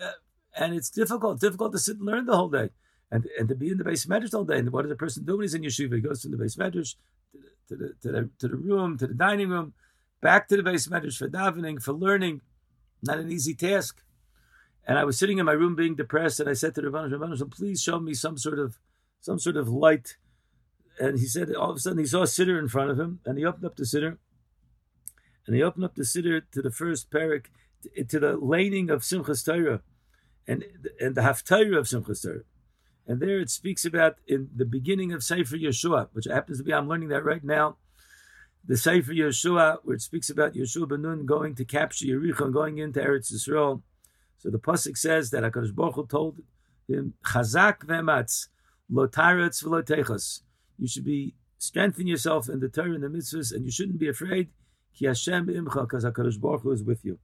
Uh, 0.00 0.10
and 0.56 0.74
it's 0.74 0.90
difficult, 0.90 1.40
difficult 1.40 1.72
to 1.72 1.78
sit 1.78 1.96
and 1.96 2.06
learn 2.06 2.26
the 2.26 2.36
whole 2.36 2.50
day 2.50 2.70
and, 3.10 3.26
and 3.38 3.48
to 3.48 3.54
be 3.54 3.70
in 3.70 3.78
the 3.78 3.84
base 3.84 4.06
medrash 4.06 4.34
all 4.34 4.44
day. 4.44 4.58
And 4.58 4.70
what 4.70 4.82
does 4.82 4.92
a 4.92 4.96
person 4.96 5.24
do 5.24 5.36
when 5.36 5.44
he's 5.44 5.54
in 5.54 5.62
yeshiva? 5.62 5.94
He 5.94 6.00
goes 6.00 6.22
from 6.22 6.32
the 6.32 6.36
base 6.36 6.56
medrash 6.56 6.96
to 7.68 7.76
the, 7.76 7.94
to 8.02 8.12
the, 8.12 8.30
to 8.40 8.48
the 8.48 8.56
room, 8.56 8.98
to 8.98 9.06
the 9.06 9.14
dining 9.14 9.48
room, 9.48 9.72
back 10.20 10.48
to 10.48 10.56
the 10.56 10.62
base 10.62 10.86
medrash 10.88 11.18
for 11.18 11.28
davening, 11.28 11.82
for 11.82 11.92
learning. 11.92 12.42
Not 13.02 13.18
an 13.18 13.32
easy 13.32 13.54
task. 13.54 14.02
And 14.86 14.98
I 14.98 15.04
was 15.04 15.18
sitting 15.18 15.38
in 15.38 15.46
my 15.46 15.52
room 15.52 15.76
being 15.76 15.94
depressed, 15.94 16.40
and 16.40 16.48
I 16.48 16.54
said 16.54 16.74
to 16.74 16.80
the 16.80 16.88
Rabbanon, 16.88 17.50
please 17.52 17.82
show 17.82 18.00
me 18.00 18.14
some 18.14 18.36
sort 18.36 18.58
of 18.58 18.78
some 19.20 19.38
sort 19.38 19.56
of 19.56 19.68
light. 19.68 20.16
And 21.00 21.18
he 21.18 21.26
said, 21.26 21.54
all 21.54 21.70
of 21.70 21.76
a 21.76 21.80
sudden, 21.80 21.98
he 21.98 22.06
saw 22.06 22.22
a 22.22 22.26
siddur 22.26 22.58
in 22.58 22.68
front 22.68 22.90
of 22.90 23.00
him, 23.00 23.20
and 23.24 23.38
he 23.38 23.44
opened 23.44 23.64
up 23.64 23.76
the 23.76 23.84
siddur, 23.84 24.18
and 25.46 25.56
he 25.56 25.62
opened 25.62 25.84
up 25.84 25.94
the 25.94 26.02
siddur 26.02 26.42
to 26.52 26.62
the 26.62 26.70
first 26.70 27.10
parak, 27.10 27.46
to, 27.82 28.04
to 28.04 28.20
the 28.20 28.36
laning 28.36 28.90
of 28.90 29.02
Simchas 29.02 29.44
Torah, 29.44 29.80
and 30.46 30.64
and 31.00 31.14
the 31.14 31.22
haftarah 31.22 31.78
of 31.78 31.86
Simchas 31.86 32.22
Torah. 32.22 32.42
And 33.06 33.20
there 33.20 33.40
it 33.40 33.50
speaks 33.50 33.84
about 33.84 34.18
in 34.28 34.50
the 34.54 34.64
beginning 34.64 35.12
of 35.12 35.24
Sefer 35.24 35.56
Yehoshua, 35.56 36.08
which 36.12 36.26
happens 36.26 36.58
to 36.58 36.64
be, 36.64 36.72
I'm 36.72 36.88
learning 36.88 37.08
that 37.08 37.24
right 37.24 37.42
now, 37.42 37.76
the 38.64 38.76
Sefer 38.76 39.12
Yehoshua, 39.12 39.78
where 39.82 39.96
it 39.96 40.02
speaks 40.02 40.30
about 40.30 40.54
Yehoshua 40.54 40.88
ben 40.88 41.02
Nun 41.02 41.26
going 41.26 41.56
to 41.56 41.64
capture 41.64 42.06
Yericho 42.06 42.44
and 42.44 42.52
going 42.52 42.78
into 42.78 43.00
Eretz 43.00 43.32
Yisrael. 43.32 43.82
So 44.38 44.50
the 44.50 44.58
pasuk 44.58 44.96
says 44.96 45.30
that 45.30 45.42
Hakadosh 45.42 45.74
Baruch 45.74 45.94
Hu 45.94 46.06
told 46.06 46.38
him, 46.86 47.14
"Chazak 47.26 47.78
ve'matz 47.80 48.48
lo 48.88 49.08
taretz 49.08 49.64
v'lo 49.64 49.82
You 50.78 50.88
should 50.88 51.04
be 51.04 51.34
strengthen 51.58 52.06
yourself 52.06 52.48
in 52.48 52.60
the 52.60 52.68
Torah 52.68 52.94
and 52.94 53.02
the 53.02 53.08
mitzvahs, 53.08 53.52
and 53.54 53.64
you 53.64 53.70
shouldn't 53.70 53.98
be 53.98 54.08
afraid. 54.08 54.50
Ki 54.94 55.06
Hashem 55.06 55.46
imcha, 55.46 55.82
because 55.82 56.04
Hakadosh 56.04 56.40
Baruch 56.40 56.62
Hu 56.62 56.72
is 56.72 56.82
with 56.82 57.04
you. 57.04 57.18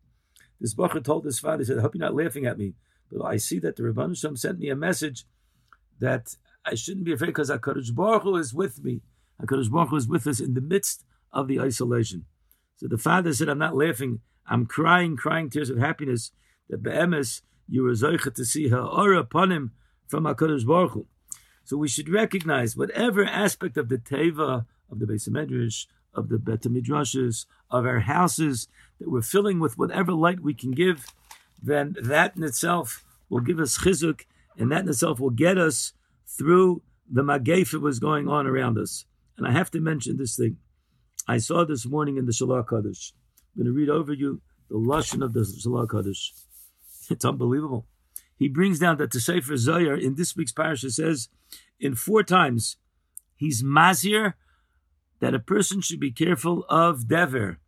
This 0.61 0.75
Baruch 0.75 1.05
told 1.05 1.25
his 1.25 1.39
father, 1.39 1.59
he 1.59 1.65
said, 1.65 1.79
"I 1.79 1.83
hope 1.83 1.95
you're 1.95 2.01
not 2.01 2.15
laughing 2.15 2.47
at 2.47 2.59
me, 2.59 2.75
but 3.11 3.25
I 3.25 3.37
see 3.37 3.59
that 3.61 3.77
the 3.77 3.83
Rebbeinu 3.83 4.17
Shem 4.17 4.37
sent 4.37 4.59
me 4.59 4.71
a 4.71 4.77
message 4.77 5.27
that 5.99 6.37
I 6.65 6.75
shouldn't 6.75 7.05
be 7.05 7.13
afraid 7.13 7.29
because 7.29 7.51
Hakadosh 7.51 7.95
Baruch 7.95 8.23
Hu 8.23 8.37
is 8.37 8.55
with 8.55 8.83
me. 8.83 9.03
Hakadosh 9.43 9.71
Baruch 9.71 9.91
Hu 9.91 9.97
is 9.97 10.09
with 10.09 10.27
us 10.27 10.41
in 10.41 10.55
the 10.55 10.61
midst 10.61 11.05
of 11.33 11.49
the 11.49 11.61
isolation." 11.61 12.27
So 12.77 12.87
the 12.89 12.99
father 12.99 13.33
said, 13.33 13.49
"I'm 13.49 13.59
not 13.59 13.77
laughing. 13.77 14.21
I'm 14.47 14.67
crying, 14.67 15.17
crying 15.17 15.51
tears 15.51 15.69
of 15.69 15.79
happiness 15.79 16.33
that 16.69 16.83
be'emes 16.83 17.43
you 17.69 17.83
were 17.83 17.95
to 17.95 18.45
see 18.45 18.69
her 18.69 18.81
aura 18.81 19.19
upon 19.19 19.53
him 19.53 19.73
from 20.07 20.25
Hakadosh 20.25 20.67
Baruch 20.67 20.93
Hu." 20.93 21.07
So 21.69 21.77
we 21.77 21.87
should 21.87 22.09
recognize 22.09 22.79
whatever 22.79 23.27
aspect 23.27 23.77
of 23.77 23.91
the 23.91 23.99
teva 23.99 24.65
of 24.91 25.01
the 25.01 25.05
Beis 25.05 25.29
Medrash, 25.29 25.85
of 26.15 26.31
the 26.31 26.39
Bet 26.39 26.63
Midrashes, 26.63 27.45
of 27.71 27.85
our 27.85 28.01
houses 28.01 28.69
that 28.99 29.11
we're 29.11 29.21
filling 29.21 29.61
with 29.61 29.77
whatever 29.77 30.15
light 30.15 30.41
we 30.41 30.55
can 30.55 30.71
give, 30.71 31.09
then 31.63 31.95
that 32.01 32.35
in 32.39 32.43
itself 32.43 33.05
will 33.29 33.41
give 33.41 33.61
us 33.61 33.81
chizuk, 33.81 34.23
and 34.57 34.73
that 34.73 34.85
in 34.85 34.89
itself 34.89 35.21
will 35.21 35.29
get 35.29 35.59
us 35.59 35.93
through 36.27 36.81
the 37.07 37.23
magef 37.23 37.73
that 37.73 37.83
was 37.83 37.99
going 37.99 38.29
on 38.29 38.47
around 38.47 38.79
us. 38.79 39.05
And 39.37 39.47
I 39.47 39.53
have 39.53 39.71
to 39.73 39.79
mention 39.79 40.17
this 40.17 40.37
thing. 40.37 40.57
I 41.27 41.37
saw 41.37 41.67
this 41.67 41.85
morning 41.85 42.17
in 42.17 42.25
the 42.25 42.33
Shalach 42.33 42.71
Kaddish. 42.71 43.13
I'm 43.55 43.65
going 43.65 43.75
to 43.75 43.79
read 43.79 43.91
over 43.91 44.15
you 44.15 44.41
the 44.71 44.77
lashon 44.77 45.23
of 45.23 45.35
the 45.35 45.41
Shalach 45.41 45.91
Kaddish. 45.91 46.33
It's 47.11 47.27
unbelievable. 47.27 47.85
He 48.39 48.49
brings 48.49 48.79
down 48.79 48.99
that 48.99 49.11
the 49.11 49.21
Sefer 49.21 49.57
Zohar 49.57 49.95
in 49.97 50.15
this 50.15 50.37
week's 50.37 50.53
parasha 50.53 50.91
says 50.91 51.29
in 51.81 51.97
four 51.97 52.23
times 52.23 52.77
he's 53.35 53.63
mazir 53.63 54.37
that 55.21 55.35
a 55.35 55.41
person 55.41 55.81
should 55.81 55.99
be 55.99 56.13
careful 56.13 56.65
of 56.69 57.09
dever, 57.09 57.59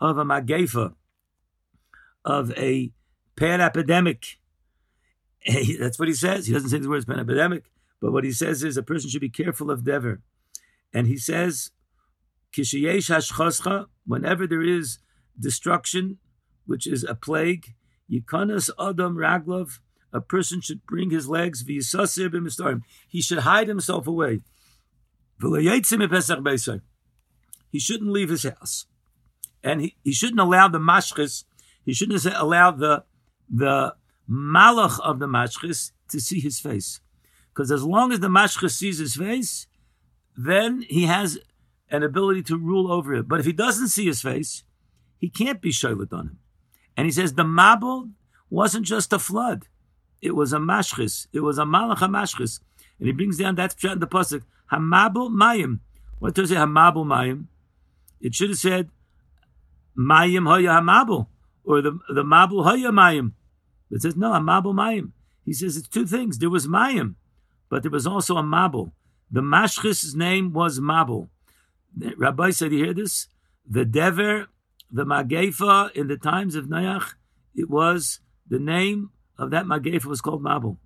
of 0.00 0.18
a 0.18 0.24
magefa, 0.24 0.94
of 2.24 2.50
a 2.58 2.92
pan 3.36 3.60
epidemic. 3.60 4.38
That's 5.78 5.98
what 5.98 6.08
he 6.08 6.14
says. 6.14 6.48
He 6.48 6.52
doesn't 6.52 6.70
say 6.70 6.78
the 6.78 6.88
words 6.88 7.04
pan 7.04 7.20
epidemic, 7.20 7.70
but 8.00 8.12
what 8.12 8.24
he 8.24 8.32
says 8.32 8.64
is 8.64 8.76
a 8.76 8.82
person 8.82 9.08
should 9.08 9.20
be 9.20 9.28
careful 9.28 9.70
of 9.70 9.84
dever. 9.84 10.22
And 10.92 11.06
he 11.06 11.16
says, 11.16 11.70
Kishiyesh 12.52 13.14
hashchoscha, 13.14 13.86
whenever 14.04 14.46
there 14.48 14.62
is 14.62 14.98
destruction, 15.38 16.18
which 16.64 16.86
is 16.88 17.04
a 17.04 17.14
plague, 17.14 17.74
yikanas 18.10 18.70
adam 18.80 19.16
raglov, 19.16 19.78
a 20.12 20.20
person 20.20 20.60
should 20.60 20.86
bring 20.86 21.10
his 21.10 21.28
legs 21.28 21.64
He 21.66 21.80
should 23.22 23.38
hide 23.38 23.68
himself 23.68 24.06
away. 24.06 24.40
He 27.70 27.78
shouldn't 27.78 28.10
leave 28.10 28.28
his 28.30 28.42
house. 28.44 28.86
And 29.62 29.80
he, 29.80 29.96
he 30.02 30.12
shouldn't 30.12 30.40
allow 30.40 30.68
the 30.68 30.78
mashchis, 30.78 31.44
he 31.84 31.92
shouldn't 31.92 32.24
allow 32.24 32.70
the 32.70 33.04
the 33.48 33.94
malach 34.28 34.98
of 35.00 35.18
the 35.18 35.26
mashchis 35.26 35.92
to 36.08 36.20
see 36.20 36.40
his 36.40 36.58
face. 36.58 37.00
Because 37.52 37.70
as 37.70 37.84
long 37.84 38.12
as 38.12 38.20
the 38.20 38.28
mashchis 38.28 38.72
sees 38.72 38.98
his 38.98 39.14
face, 39.16 39.66
then 40.36 40.82
he 40.88 41.04
has 41.04 41.38
an 41.90 42.02
ability 42.02 42.42
to 42.44 42.56
rule 42.56 42.90
over 42.90 43.14
it. 43.14 43.28
But 43.28 43.40
if 43.40 43.46
he 43.46 43.52
doesn't 43.52 43.88
see 43.88 44.06
his 44.06 44.20
face, 44.20 44.64
he 45.18 45.30
can't 45.30 45.60
be 45.60 45.70
sholet 45.70 46.12
on 46.12 46.26
him. 46.28 46.38
And 46.96 47.06
he 47.06 47.12
says 47.12 47.34
the 47.34 47.44
mabul 47.44 48.10
wasn't 48.50 48.86
just 48.86 49.12
a 49.12 49.18
flood. 49.18 49.66
It 50.20 50.34
was 50.34 50.52
a 50.52 50.58
mashchis. 50.58 51.26
It 51.32 51.40
was 51.40 51.58
a 51.58 51.64
malach 51.64 51.98
mashchis. 51.98 52.60
And 52.98 53.06
he 53.06 53.12
brings 53.12 53.38
down 53.38 53.56
that 53.56 53.82
in 53.84 53.98
the 53.98 54.06
pasuk. 54.06 54.42
Hamabel 54.72 55.30
mayim. 55.30 55.80
What 56.18 56.34
does 56.34 56.50
it 56.50 56.58
hamabel 56.58 57.04
mayim? 57.04 57.46
It 58.20 58.34
should 58.34 58.50
have 58.50 58.58
said 58.58 58.90
mayim 59.96 60.46
hoya 60.46 60.70
hamabel 60.70 61.26
or 61.64 61.82
the 61.82 61.98
the 62.08 62.24
mabel 62.24 62.64
hoya 62.64 62.90
mayim. 62.90 63.32
It 63.90 64.02
says 64.02 64.16
no 64.16 64.32
hamabel 64.32 64.74
mayim. 64.74 65.12
He 65.44 65.52
says 65.52 65.76
it's 65.76 65.88
two 65.88 66.06
things. 66.06 66.38
There 66.38 66.50
was 66.50 66.66
mayim, 66.66 67.14
but 67.68 67.82
there 67.82 67.90
was 67.90 68.06
also 68.06 68.36
a 68.36 68.42
mabel. 68.42 68.92
The 69.30 69.42
mashchis' 69.42 70.14
name 70.14 70.52
was 70.52 70.80
mabel. 70.80 71.30
Rabbi 72.16 72.50
said, 72.50 72.72
"You 72.72 72.84
hear 72.84 72.94
this? 72.94 73.28
The 73.68 73.84
dever, 73.84 74.48
the 74.90 75.04
magefa 75.04 75.92
in 75.92 76.08
the 76.08 76.16
times 76.16 76.54
of 76.54 76.66
Nayach, 76.66 77.14
it 77.54 77.68
was 77.68 78.20
the 78.48 78.58
name 78.58 79.10
of 79.38 79.50
that 79.50 79.66
Magefa 79.66 80.06
was 80.06 80.20
called 80.20 80.42
Mabul. 80.42 80.76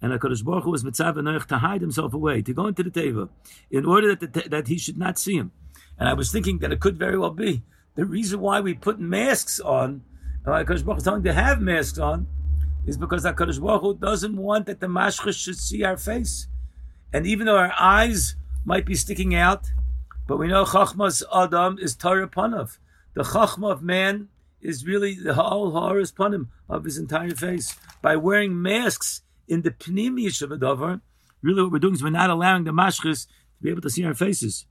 And 0.00 0.12
HaKadosh 0.12 0.44
Baruch 0.44 0.64
Hu 0.64 0.70
was 0.70 0.84
Mitzav 0.84 1.46
to 1.46 1.58
hide 1.58 1.80
himself 1.80 2.14
away, 2.14 2.40
to 2.42 2.52
go 2.52 2.66
into 2.66 2.84
the 2.84 2.90
Teva, 2.90 3.28
in 3.70 3.84
order 3.84 4.14
that, 4.14 4.32
the, 4.32 4.48
that 4.48 4.68
he 4.68 4.78
should 4.78 4.96
not 4.96 5.18
see 5.18 5.36
him. 5.36 5.50
And 5.98 6.08
I 6.08 6.12
was 6.12 6.30
thinking 6.30 6.58
that 6.58 6.72
it 6.72 6.78
could 6.78 6.96
very 6.96 7.18
well 7.18 7.32
be 7.32 7.62
the 7.98 8.04
reason 8.04 8.38
why 8.38 8.60
we 8.60 8.74
put 8.74 9.00
masks 9.00 9.58
on, 9.58 10.02
and 10.44 10.54
HaKadosh 10.54 10.84
Baruch 10.84 11.00
Hu 11.00 11.04
telling 11.04 11.24
to 11.24 11.32
have 11.32 11.60
masks 11.60 11.98
on, 11.98 12.28
is 12.86 12.96
because 12.96 13.24
HaKadosh 13.24 13.60
Baruch 13.60 13.80
Hu 13.80 13.94
doesn't 13.96 14.36
want 14.36 14.66
that 14.66 14.78
the 14.78 14.86
Mashchas 14.86 15.36
should 15.36 15.58
see 15.58 15.82
our 15.82 15.96
face. 15.96 16.46
And 17.12 17.26
even 17.26 17.46
though 17.46 17.56
our 17.56 17.74
eyes 17.76 18.36
might 18.64 18.86
be 18.86 18.94
sticking 18.94 19.34
out, 19.34 19.66
but 20.28 20.36
we 20.36 20.46
know 20.46 20.64
Chachmas 20.64 21.24
Adam 21.34 21.76
is 21.80 21.96
Torah 21.96 22.28
Panav. 22.28 22.78
The 23.14 23.24
Chachma 23.24 23.72
of 23.72 23.82
man 23.82 24.28
is 24.60 24.86
really 24.86 25.14
the 25.14 25.34
whole 25.34 25.70
Ha'aris 25.70 26.12
Panim 26.12 26.48
of 26.68 26.84
his 26.84 26.98
entire 26.98 27.30
face. 27.30 27.76
By 28.02 28.16
wearing 28.16 28.60
masks 28.60 29.22
in 29.46 29.62
the 29.62 29.70
Pnimish 29.70 30.42
of 30.42 30.52
a 30.52 30.56
Dover, 30.56 31.00
really 31.42 31.62
what 31.62 31.72
we're 31.72 31.78
doing 31.78 31.94
is 31.94 32.02
we're 32.02 32.10
not 32.10 32.30
allowing 32.30 32.64
the 32.64 32.72
Mashchis 32.72 33.26
to 33.26 33.62
be 33.62 33.70
able 33.70 33.82
to 33.82 33.90
see 33.90 34.04
our 34.04 34.14
faces. 34.14 34.66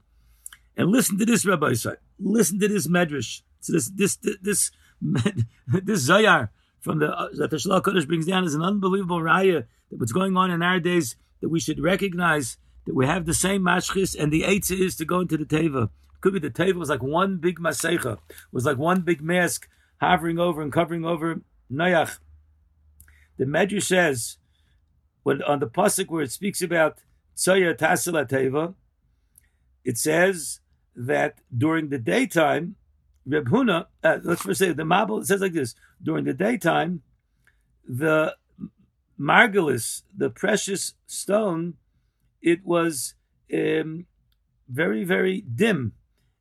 And 0.75 0.91
listen 0.91 1.17
to 1.17 1.25
this, 1.25 1.46
Rabbi 1.46 1.72
Isai. 1.72 1.96
Listen 2.20 2.60
to 2.60 2.67
this 2.67 2.88
Medrash. 2.88 3.41
So 3.60 3.74
this 3.74 3.89
this 3.89 4.15
this 4.17 4.72
this, 5.01 5.44
this 5.84 6.10
Zayar 6.10 6.50
from 6.79 7.00
the 7.00 7.12
uh, 7.12 7.29
that 7.34 7.50
the 7.50 7.58
Shalach 7.58 7.84
Kodesh 7.84 8.08
brings 8.08 8.25
down 8.25 8.44
is 8.44 8.53
an 8.53 8.62
unbelievable 8.62 9.20
raya 9.20 9.65
that 9.89 10.00
what's 10.00 10.12
going 10.12 10.38
on 10.38 10.51
in 10.51 10.62
our 10.62 10.79
days 10.79 11.15
that 11.41 11.50
we 11.50 11.60
should 11.60 11.79
recognize 11.79 12.58
that 12.86 12.96
we 12.96 13.06
have 13.06 13.25
the 13.25 13.34
same 13.34 13.62
mashchis 13.62 14.15
and 14.17 14.32
the 14.32 14.44
eitzah 14.44 14.79
is 14.79 14.96
to 14.96 15.06
go 15.06 15.20
into 15.20 15.38
the 15.38 15.46
teva. 15.46 15.89
Could 16.21 16.33
be 16.33 16.39
the 16.39 16.50
teva 16.50 16.75
was 16.75 16.89
like 16.89 17.03
one 17.03 17.38
big 17.38 17.59
masecha, 17.59 18.17
was 18.51 18.65
like 18.65 18.77
one 18.77 19.01
big 19.01 19.21
mask 19.21 19.67
hovering 20.01 20.39
over 20.39 20.62
and 20.62 20.71
covering 20.71 21.05
over 21.05 21.41
Noach. 21.71 22.19
The 23.38 23.45
Medrash 23.45 23.83
says, 23.83 24.38
when 25.24 25.41
on 25.43 25.59
the 25.59 25.67
pasuk 25.67 26.07
where 26.07 26.24
it 26.24 26.31
speaks 26.31 26.62
about 26.62 27.00
Tzoya 27.36 27.75
Tasila 27.77 28.27
Teva, 28.27 28.74
it 29.83 29.97
says 29.97 30.59
that 30.95 31.39
during 31.55 31.89
the 31.89 32.00
daytime, 32.00 32.75
Reb 33.25 33.50
Huna, 33.50 33.86
uh, 34.03 34.17
let's 34.24 34.41
first 34.41 34.59
say 34.59 34.71
the 34.71 34.86
Mabel, 34.86 35.19
it 35.19 35.27
says 35.27 35.41
like 35.41 35.53
this, 35.53 35.75
during 36.01 36.25
the 36.25 36.33
daytime, 36.33 37.03
the 37.88 38.36
margulis, 39.19 40.03
the 40.15 40.29
precious 40.29 40.93
stone, 41.05 41.75
it 42.41 42.65
was 42.65 43.15
um, 43.53 44.05
very, 44.67 45.03
very 45.03 45.41
dim. 45.41 45.93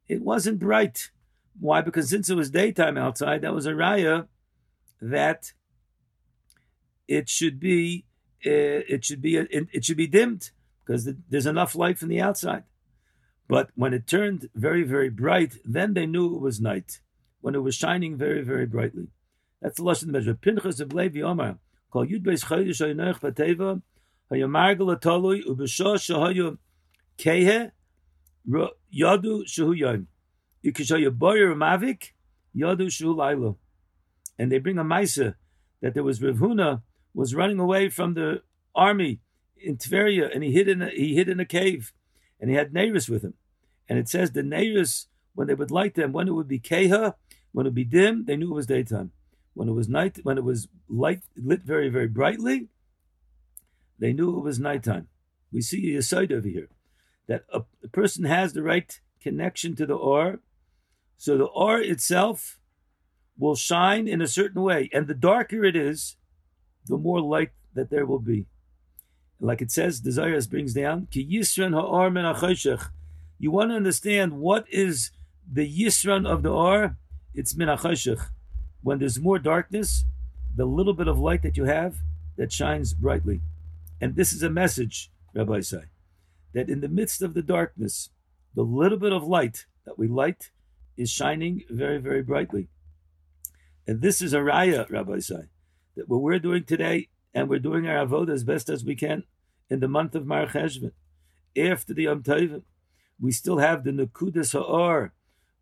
It 0.09 0.23
wasn't 0.23 0.59
bright. 0.59 1.11
Why? 1.59 1.81
Because 1.81 2.09
since 2.09 2.29
it 2.29 2.37
was 2.37 2.51
daytime 2.51 2.97
outside, 2.99 3.43
that 3.43 3.55
was 3.55 3.67
a 3.67 3.73
raya 3.73 4.27
that 5.01 5.53
it 7.09 7.29
should 7.29 7.59
be 7.61 8.05
uh, 8.45 8.85
it 8.89 9.05
should 9.05 9.21
be 9.21 9.37
it, 9.37 9.69
it 9.73 9.85
should 9.85 9.97
be 9.97 10.07
dimmed 10.07 10.51
because 10.85 11.09
there's 11.29 11.47
enough 11.47 11.75
light 11.75 11.99
from 11.99 12.09
the 12.09 12.21
outside. 12.21 12.65
But 13.49 13.71
when 13.75 13.95
it 13.95 14.07
turned 14.07 14.49
very 14.55 14.83
very 14.83 15.09
bright, 15.09 15.57
then 15.65 15.95
they 15.95 16.07
knew 16.07 16.35
it 16.37 16.41
was 16.41 16.61
night. 16.61 17.01
When 17.41 17.55
it 17.55 17.63
was 17.63 17.75
shining 17.75 18.17
very 18.17 18.43
very 18.43 18.67
brightly, 18.67 19.09
that's 19.61 19.77
the 19.77 19.85
lesson 19.85 20.11
measure. 20.11 20.35
Pinchas 20.35 20.81
of 20.81 20.93
Levi 20.93 21.21
Omar 21.21 21.59
called 21.91 22.09
Yud 22.09 22.25
Beis 22.25 22.45
Chodesh 22.45 22.81
Haynoich 22.85 23.21
Bateva 23.21 23.83
Hayamargel 24.31 24.97
Atolui 24.97 25.45
Ubeshosh 25.45 26.11
Shahayu 26.11 26.59
Kehe 27.19 27.73
Yadu 28.49 29.45
Shehu 29.45 29.77
Yom. 29.77 30.09
You 30.63 30.73
can 30.73 30.85
show 30.85 30.97
you 30.97 31.11
boyer 31.11 31.55
mavik 31.55 32.13
yadu 32.55 32.91
shul 32.91 33.59
and 34.39 34.53
they 34.53 34.59
bring 34.59 34.79
a 34.79 34.85
ma'isa 34.85 35.35
that 35.81 35.95
there 35.95 36.03
was 36.03 36.23
Rav 36.23 36.37
Huna 36.37 36.83
was 37.15 37.35
running 37.35 37.59
away 37.59 37.89
from 37.89 38.15
the 38.15 38.43
army 38.75 39.21
in 39.57 39.77
Tveria, 39.77 40.33
and 40.35 40.45
he 40.45 40.53
hid 40.53 40.69
in 40.69 40.83
a, 40.83 40.91
he 40.91 41.15
hid 41.15 41.29
in 41.29 41.41
a 41.41 41.45
cave, 41.45 41.93
and 42.41 42.51
he 42.51 42.57
had 42.57 42.73
Neiris 42.73 43.09
with 43.09 43.23
him, 43.23 43.35
and 43.89 43.99
it 43.99 44.09
says 44.09 44.33
the 44.33 44.43
Neiris 44.43 45.07
when 45.35 45.47
they 45.47 45.55
would 45.55 45.71
light 45.71 45.95
them 45.95 46.13
when 46.13 46.29
it 46.29 46.33
would 46.33 46.49
be 46.49 46.59
keha 46.59 47.15
when 47.53 47.67
it 47.67 47.69
would 47.69 47.75
be 47.75 47.85
dim 47.85 48.25
they 48.25 48.37
knew 48.37 48.51
it 48.51 48.55
was 48.55 48.67
daytime 48.67 49.13
when 49.55 49.69
it 49.69 49.73
was 49.73 49.89
night 49.89 50.19
when 50.23 50.39
it 50.39 50.45
was 50.45 50.69
light 50.89 51.23
lit 51.37 51.63
very 51.63 51.89
very 51.89 52.09
brightly 52.09 52.69
they 53.99 54.13
knew 54.13 54.37
it 54.37 54.43
was 54.43 54.59
nighttime. 54.59 55.09
We 55.53 55.63
see 55.63 55.95
a 55.95 56.03
side 56.03 56.33
over 56.33 56.49
here 56.49 56.69
that 57.27 57.45
a, 57.53 57.63
a 57.83 57.89
person 57.89 58.25
has 58.25 58.53
the 58.53 58.63
right 58.63 59.01
connection 59.21 59.75
to 59.77 59.87
the 59.87 59.95
or 59.95 60.41
So 61.17 61.37
the 61.37 61.45
or 61.45 61.81
itself 61.81 62.59
will 63.39 63.57
shine 63.57 64.09
in 64.09 64.21
a 64.23 64.27
certain 64.27 64.63
way, 64.63 64.89
and 64.93 65.07
the 65.07 65.15
darker 65.15 65.65
it 65.65 65.77
is, 65.77 66.17
the 66.87 66.97
more 66.97 67.21
light 67.21 67.51
that 67.75 67.91
there 67.91 68.07
will 68.07 68.19
be. 68.19 68.47
Like 69.41 69.61
it 69.61 69.71
says, 69.71 70.01
Zayas 70.01 70.49
brings 70.49 70.73
down, 70.73 71.09
Ki 71.11 71.27
Yisran 71.31 71.75
ha'or 71.75 72.11
men 72.11 72.25
You 73.39 73.51
want 73.51 73.71
to 73.71 73.77
understand 73.77 74.35
what 74.35 74.65
is 74.71 75.11
the 75.51 75.69
Yisran 75.69 76.27
of 76.27 76.43
the 76.43 76.51
or? 76.51 76.97
It's 77.35 77.55
min 77.55 77.69
When 78.83 78.99
there's 78.99 79.19
more 79.19 79.39
darkness, 79.39 80.07
the 80.55 80.65
little 80.65 80.95
bit 80.95 81.09
of 81.09 81.19
light 81.19 81.43
that 81.43 81.59
you 81.59 81.65
have 81.65 81.97
that 82.37 82.51
shines 82.51 82.95
brightly. 82.95 83.43
And 84.01 84.17
this 84.17 84.33
is 84.33 84.43
a 84.43 84.49
message, 84.49 85.11
Rabbi 85.35 85.61
say, 85.61 85.83
that 86.57 86.71
in 86.71 86.81
the 86.81 86.89
midst 86.89 87.21
of 87.21 87.35
the 87.35 87.43
darkness, 87.43 88.09
the 88.55 88.63
little 88.63 88.97
bit 88.97 89.13
of 89.13 89.23
light 89.23 89.67
that 89.85 89.99
we 89.99 90.09
light 90.09 90.53
is 90.97 91.11
shining 91.11 91.63
very, 91.69 91.99
very 91.99 92.23
brightly. 92.23 92.69
And 93.87 94.01
this 94.01 94.23
is 94.23 94.33
a 94.33 94.39
raya, 94.39 94.89
Rabbi 94.89 95.19
say, 95.19 95.51
that 95.97 96.09
what 96.09 96.23
we're 96.23 96.39
doing 96.39 96.65
today, 96.65 97.09
and 97.35 97.51
we're 97.51 97.59
doing 97.59 97.87
our 97.87 98.07
avodah 98.07 98.31
as 98.31 98.43
best 98.43 98.71
as 98.71 98.87
we 98.87 98.97
can 98.97 99.25
in 99.69 99.81
the 99.81 99.87
month 99.87 100.15
of 100.15 100.25
Mar 100.25 100.45
after 100.47 101.93
the 101.93 102.05
Yom 102.05 102.23
Tovim, 102.23 102.63
we 103.21 103.33
still 103.33 103.59
have 103.59 103.85
the 103.85 103.91
Nakudas 103.91 104.53
Ha'or, 104.53 105.13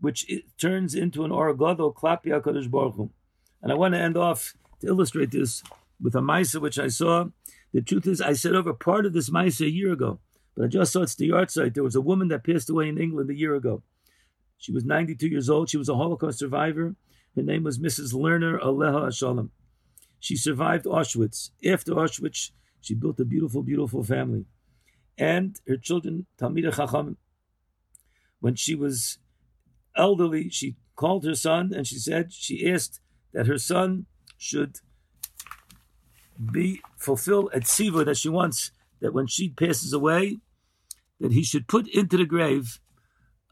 which 0.01 0.31
turns 0.61 0.95
into 0.95 1.25
an 1.25 1.33
Or 1.33 1.53
Gadol 1.55 1.93
Klapi 1.93 2.71
Baruch 2.71 2.95
Hu. 2.95 3.11
And 3.61 3.73
I 3.73 3.75
want 3.75 3.95
to 3.95 4.01
end 4.01 4.17
off 4.17 4.55
to 4.81 4.87
illustrate 4.87 5.33
this 5.33 5.65
with 6.01 6.15
a 6.15 6.21
Maisa 6.21 6.61
which 6.61 6.79
I 6.79 6.87
saw. 6.87 7.31
The 7.73 7.83
truth 7.83 8.07
is, 8.07 8.21
I 8.21 8.35
said 8.35 8.55
over 8.55 8.73
part 8.73 9.07
of 9.07 9.13
this 9.13 9.29
Maisa 9.29 9.67
a 9.67 9.71
year 9.71 9.93
ago, 9.93 10.21
but 10.55 10.65
I 10.65 10.69
just 10.69 10.93
saw 10.93 11.03
it's 11.03 11.15
the 11.15 11.31
yahrzeit. 11.31 11.75
There 11.75 11.83
was 11.83 11.97
a 11.97 12.01
woman 12.01 12.29
that 12.29 12.45
passed 12.45 12.71
away 12.71 12.89
in 12.89 12.99
England 12.99 13.31
a 13.31 13.35
year 13.35 13.55
ago. 13.55 13.83
She 14.59 14.73
was 14.73 14.85
92 14.85 15.29
years 15.29 15.51
old. 15.51 15.69
She 15.69 15.77
was 15.77 15.89
a 15.89 15.97
Holocaust 15.97 16.39
survivor. 16.39 16.95
Her 17.35 17.43
name 17.43 17.65
was 17.65 17.79
Mrs. 17.79 18.15
Lerner 18.15 18.61
Aleha 18.63 19.15
Shalom. 19.15 19.51
She 20.21 20.37
survived 20.37 20.87
Auschwitz. 20.87 21.51
After 21.67 21.93
Auschwitz, 21.93 22.51
she 22.81 22.95
built 22.95 23.21
a 23.21 23.25
beautiful, 23.25 23.63
beautiful 23.63 24.03
family. 24.05 24.47
And 25.19 25.61
her 25.69 25.77
children, 25.77 26.27
Talmida 26.39 26.75
Chacham, 26.75 27.17
when 28.41 28.55
she 28.55 28.75
was 28.75 29.19
elderly, 29.97 30.49
she 30.51 30.77
called 30.97 31.25
her 31.25 31.35
son 31.35 31.73
and 31.75 31.87
she 31.87 31.99
said, 31.99 32.33
she 32.33 32.71
asked 32.71 33.01
that 33.33 33.47
her 33.47 33.59
son 33.59 34.07
should 34.39 34.77
be 36.53 36.81
fulfill 36.97 37.51
at 37.55 37.63
tziva 37.63 38.05
that 38.05 38.17
she 38.17 38.29
wants 38.29 38.71
that 39.05 39.13
when 39.13 39.27
she 39.27 39.51
passes 39.51 39.93
away, 39.93 40.39
that 41.21 41.31
he 41.31 41.43
should 41.45 41.69
put 41.69 41.87
into 41.89 42.17
the 42.17 42.25
grave 42.25 42.81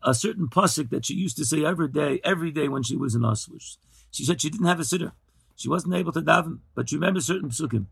a 0.02 0.14
certain 0.14 0.48
pasuk 0.48 0.88
that 0.88 1.04
she 1.04 1.12
used 1.12 1.36
to 1.36 1.44
say 1.44 1.62
every 1.62 1.88
day, 1.88 2.22
every 2.24 2.50
day 2.50 2.68
when 2.68 2.82
she 2.82 2.96
was 2.96 3.14
in 3.14 3.20
Auschwitz. 3.20 3.76
She 4.10 4.24
said 4.24 4.40
she 4.40 4.48
didn't 4.48 4.66
have 4.66 4.80
a 4.80 4.84
sitter. 4.84 5.12
She 5.54 5.68
wasn't 5.68 5.94
able 5.94 6.10
to 6.12 6.22
daven, 6.22 6.60
but 6.74 6.88
she 6.88 6.96
remembered 6.96 7.22
certain 7.22 7.50
psukim. 7.50 7.84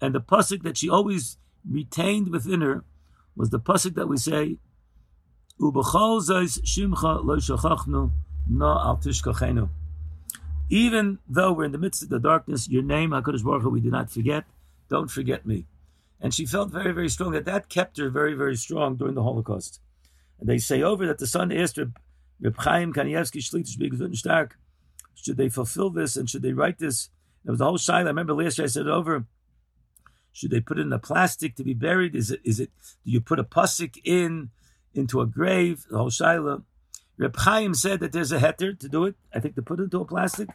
And 0.00 0.14
the 0.14 0.22
pasuk 0.22 0.62
that 0.62 0.78
she 0.78 0.88
always 0.88 1.36
retained 1.70 2.30
within 2.30 2.62
her 2.62 2.82
was 3.36 3.50
the 3.50 3.60
pasuk 3.60 3.94
that 3.96 4.08
we 4.08 4.16
say, 4.16 4.56
"Ubachol 5.60 6.22
shimcha. 6.64 7.22
Even 10.70 11.18
though 11.28 11.52
we're 11.52 11.64
in 11.64 11.72
the 11.72 11.78
midst 11.78 12.02
of 12.02 12.08
the 12.08 12.18
darkness, 12.18 12.70
your 12.70 12.82
name, 12.82 13.10
Hakadosh 13.10 13.44
Baruch 13.44 13.64
Hu, 13.64 13.68
we 13.68 13.82
do 13.82 13.90
not 13.90 14.10
forget. 14.10 14.46
Don't 14.88 15.10
forget 15.10 15.44
me. 15.44 15.66
And 16.22 16.32
she 16.32 16.46
felt 16.46 16.70
very, 16.70 16.92
very 16.92 17.10
strong 17.10 17.32
that 17.32 17.44
that 17.44 17.68
kept 17.68 17.98
her 17.98 18.08
very, 18.08 18.32
very 18.32 18.56
strong 18.56 18.96
during 18.96 19.14
the 19.14 19.22
Holocaust. 19.22 19.80
And 20.40 20.48
they 20.48 20.58
say 20.58 20.80
over 20.80 21.06
that 21.06 21.18
the 21.18 21.26
son 21.26 21.52
asked 21.52 21.76
Reb, 21.76 21.98
Reb 22.40 22.56
Chaim 22.56 22.94
Kanievsky 22.94 23.42
Shlitish 23.42 23.76
should 25.14 25.36
they 25.36 25.48
fulfill 25.48 25.90
this 25.90 26.16
and 26.16 26.28
should 26.28 26.42
they 26.42 26.52
write 26.52 26.78
this? 26.78 27.10
There 27.44 27.52
was 27.52 27.60
a 27.60 27.64
whole 27.64 27.78
shaila. 27.78 28.06
I 28.06 28.08
remember 28.08 28.34
last 28.34 28.58
year 28.58 28.64
I 28.64 28.68
said 28.68 28.88
over. 28.88 29.26
Should 30.32 30.50
they 30.50 30.60
put 30.60 30.78
it 30.78 30.82
in 30.82 30.92
a 30.92 30.98
plastic 30.98 31.56
to 31.56 31.64
be 31.64 31.74
buried? 31.74 32.16
Is 32.16 32.30
it? 32.30 32.40
Is 32.44 32.58
it? 32.58 32.70
Do 33.04 33.10
you 33.10 33.20
put 33.20 33.38
a 33.38 33.44
pusik 33.44 34.00
in 34.04 34.50
into 34.94 35.20
a 35.20 35.26
grave? 35.26 35.84
The 35.90 35.98
whole 35.98 36.10
shaila. 36.10 36.62
Reb 37.18 37.36
Chaim 37.36 37.74
said 37.74 38.00
that 38.00 38.12
there's 38.12 38.32
a 38.32 38.38
heter 38.38 38.78
to 38.78 38.88
do 38.88 39.04
it. 39.04 39.16
I 39.34 39.40
think 39.40 39.54
to 39.56 39.62
put 39.62 39.78
it 39.78 39.84
into 39.84 40.00
a 40.00 40.04
plastic. 40.04 40.48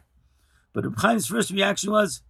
But 0.72 0.84
Reb 0.84 0.98
Chaim's 0.98 1.26
first 1.26 1.50
reaction 1.50 1.92
was, 1.92 2.22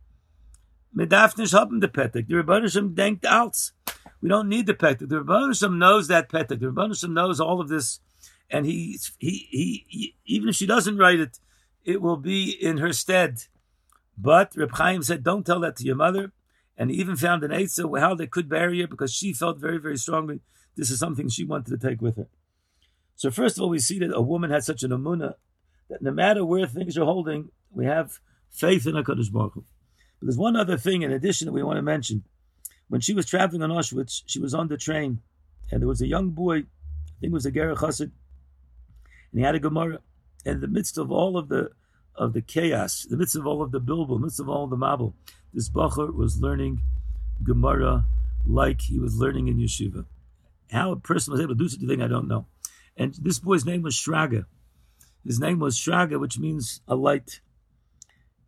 Medafnish 0.97 1.53
haben 1.53 1.81
the 1.81 1.89
petek. 1.89 2.27
The 2.27 2.35
Rebbeinu 2.35 2.95
denkt 2.95 3.25
als. 3.25 3.73
We 4.21 4.29
don't 4.29 4.49
need 4.49 4.67
the 4.67 4.75
petek. 4.75 5.09
The 5.09 5.23
Rebbeinu 5.23 5.77
knows 5.79 6.09
that 6.09 6.29
petek. 6.29 6.61
The 6.61 6.67
Rebbeinu 6.67 7.11
knows 7.11 7.41
all 7.41 7.61
of 7.61 7.69
this, 7.69 8.01
and 8.51 8.67
he, 8.67 8.99
he, 9.19 9.47
he, 9.51 9.85
he, 9.89 10.17
even 10.27 10.49
if 10.49 10.57
she 10.57 10.67
doesn't 10.67 10.97
write 10.97 11.21
it, 11.21 11.39
it 11.85 12.03
will 12.03 12.17
be 12.17 12.51
in 12.51 12.79
her 12.79 12.93
stead. 12.93 13.43
But 14.17 14.53
Reb 14.57 14.73
Chaim 14.73 15.03
said, 15.03 15.23
don't 15.23 15.47
tell 15.47 15.61
that 15.61 15.77
to 15.77 15.85
your 15.85 15.97
mother. 15.97 16.33
And 16.77 16.91
he 16.91 16.97
even 16.99 17.17
found 17.17 17.43
an 17.43 17.51
Eitzah 17.51 17.99
how 17.99 18.15
they 18.15 18.27
could 18.27 18.49
bury 18.49 18.81
her 18.81 18.87
because 18.87 19.13
she 19.13 19.33
felt 19.33 19.59
very, 19.59 19.79
very 19.79 19.97
strongly 19.97 20.41
this 20.77 20.91
is 20.91 20.99
something 20.99 21.29
she 21.29 21.45
wanted 21.45 21.79
to 21.79 21.89
take 21.89 22.01
with 22.01 22.17
her. 22.17 22.29
So 23.17 23.33
first 23.33 23.57
of 23.57 23.65
all, 23.65 23.69
we 23.69 23.81
see 23.81 23.99
that 23.99 24.15
a 24.15 24.23
woman 24.23 24.51
had 24.51 24.63
such 24.63 24.85
an 24.85 24.93
amuna 24.93 25.35
that 25.91 26.03
no 26.03 26.13
matter 26.13 26.45
where 26.45 26.67
things 26.67 26.97
are 26.97 27.05
holding, 27.05 27.51
we 27.73 27.85
have 27.85 28.21
faith 28.49 28.87
in 28.87 28.95
HaKadosh 28.95 29.33
Baruch 29.33 29.55
Hu. 29.55 29.65
But 30.19 30.27
there's 30.27 30.37
one 30.37 30.57
other 30.57 30.77
thing 30.77 31.03
in 31.03 31.13
addition 31.13 31.47
that 31.47 31.53
we 31.53 31.63
want 31.63 31.77
to 31.77 31.83
mention. 31.83 32.25
When 32.89 33.01
she 33.01 33.15
was 33.15 33.27
traveling 33.27 33.63
on 33.63 33.71
Auschwitz, 33.71 34.23
she 34.27 34.41
was 34.41 34.55
on 34.55 34.69
the 34.69 34.77
train, 34.77 35.21
and 35.71 35.81
there 35.81 35.89
was 35.89 36.01
a 36.01 36.07
young 36.07 36.31
boy, 36.31 36.57
I 36.57 37.21
think 37.21 37.31
it 37.31 37.33
was 37.33 37.47
a 37.47 37.53
Gerrer 37.53 37.77
Chassid, 37.77 38.11
and 39.31 39.39
he 39.39 39.43
had 39.43 39.55
a 39.55 39.61
Gemara. 39.61 40.01
And 40.45 40.57
in 40.57 40.61
the 40.61 40.69
midst 40.69 40.97
of 40.99 41.11
all 41.11 41.37
of 41.37 41.49
the 41.49 41.71
of 42.15 42.33
the 42.33 42.43
chaos, 42.43 43.05
in 43.05 43.13
the 43.13 43.17
midst 43.17 43.37
of 43.37 43.47
all 43.47 43.63
of 43.63 43.71
the 43.71 43.81
bilbul, 43.81 44.17
in 44.17 44.21
the 44.23 44.27
midst 44.27 44.41
of 44.41 44.49
all 44.49 44.65
of 44.65 44.71
the 44.71 44.77
mabul, 44.77 45.13
this 45.55 45.69
Bacher 45.69 46.13
was 46.13 46.41
learning 46.41 46.81
Gemara 47.45 48.07
like 48.45 48.81
he 48.81 48.99
was 48.99 49.17
learning 49.17 49.49
in 49.49 49.59
yeshiva. 49.59 50.05
How 50.73 50.93
a 50.93 50.97
person 50.97 51.33
was 51.33 51.41
able 51.41 51.55
to 51.55 51.59
do 51.59 51.69
such 51.69 51.83
a 51.83 51.87
thing, 51.87 52.03
I 52.03 52.09
don't 52.09 52.29
know. 52.29 52.47
And 52.97 53.15
this 53.15 53.39
boy's 53.39 53.65
name 53.65 53.83
was 53.83 53.95
Shraga. 53.95 54.47
His 55.25 55.39
name 55.39 55.59
was 55.59 55.79
Shraga, 55.79 56.19
which 56.19 56.39
means 56.39 56.81
a 56.89 56.97
light. 56.97 57.41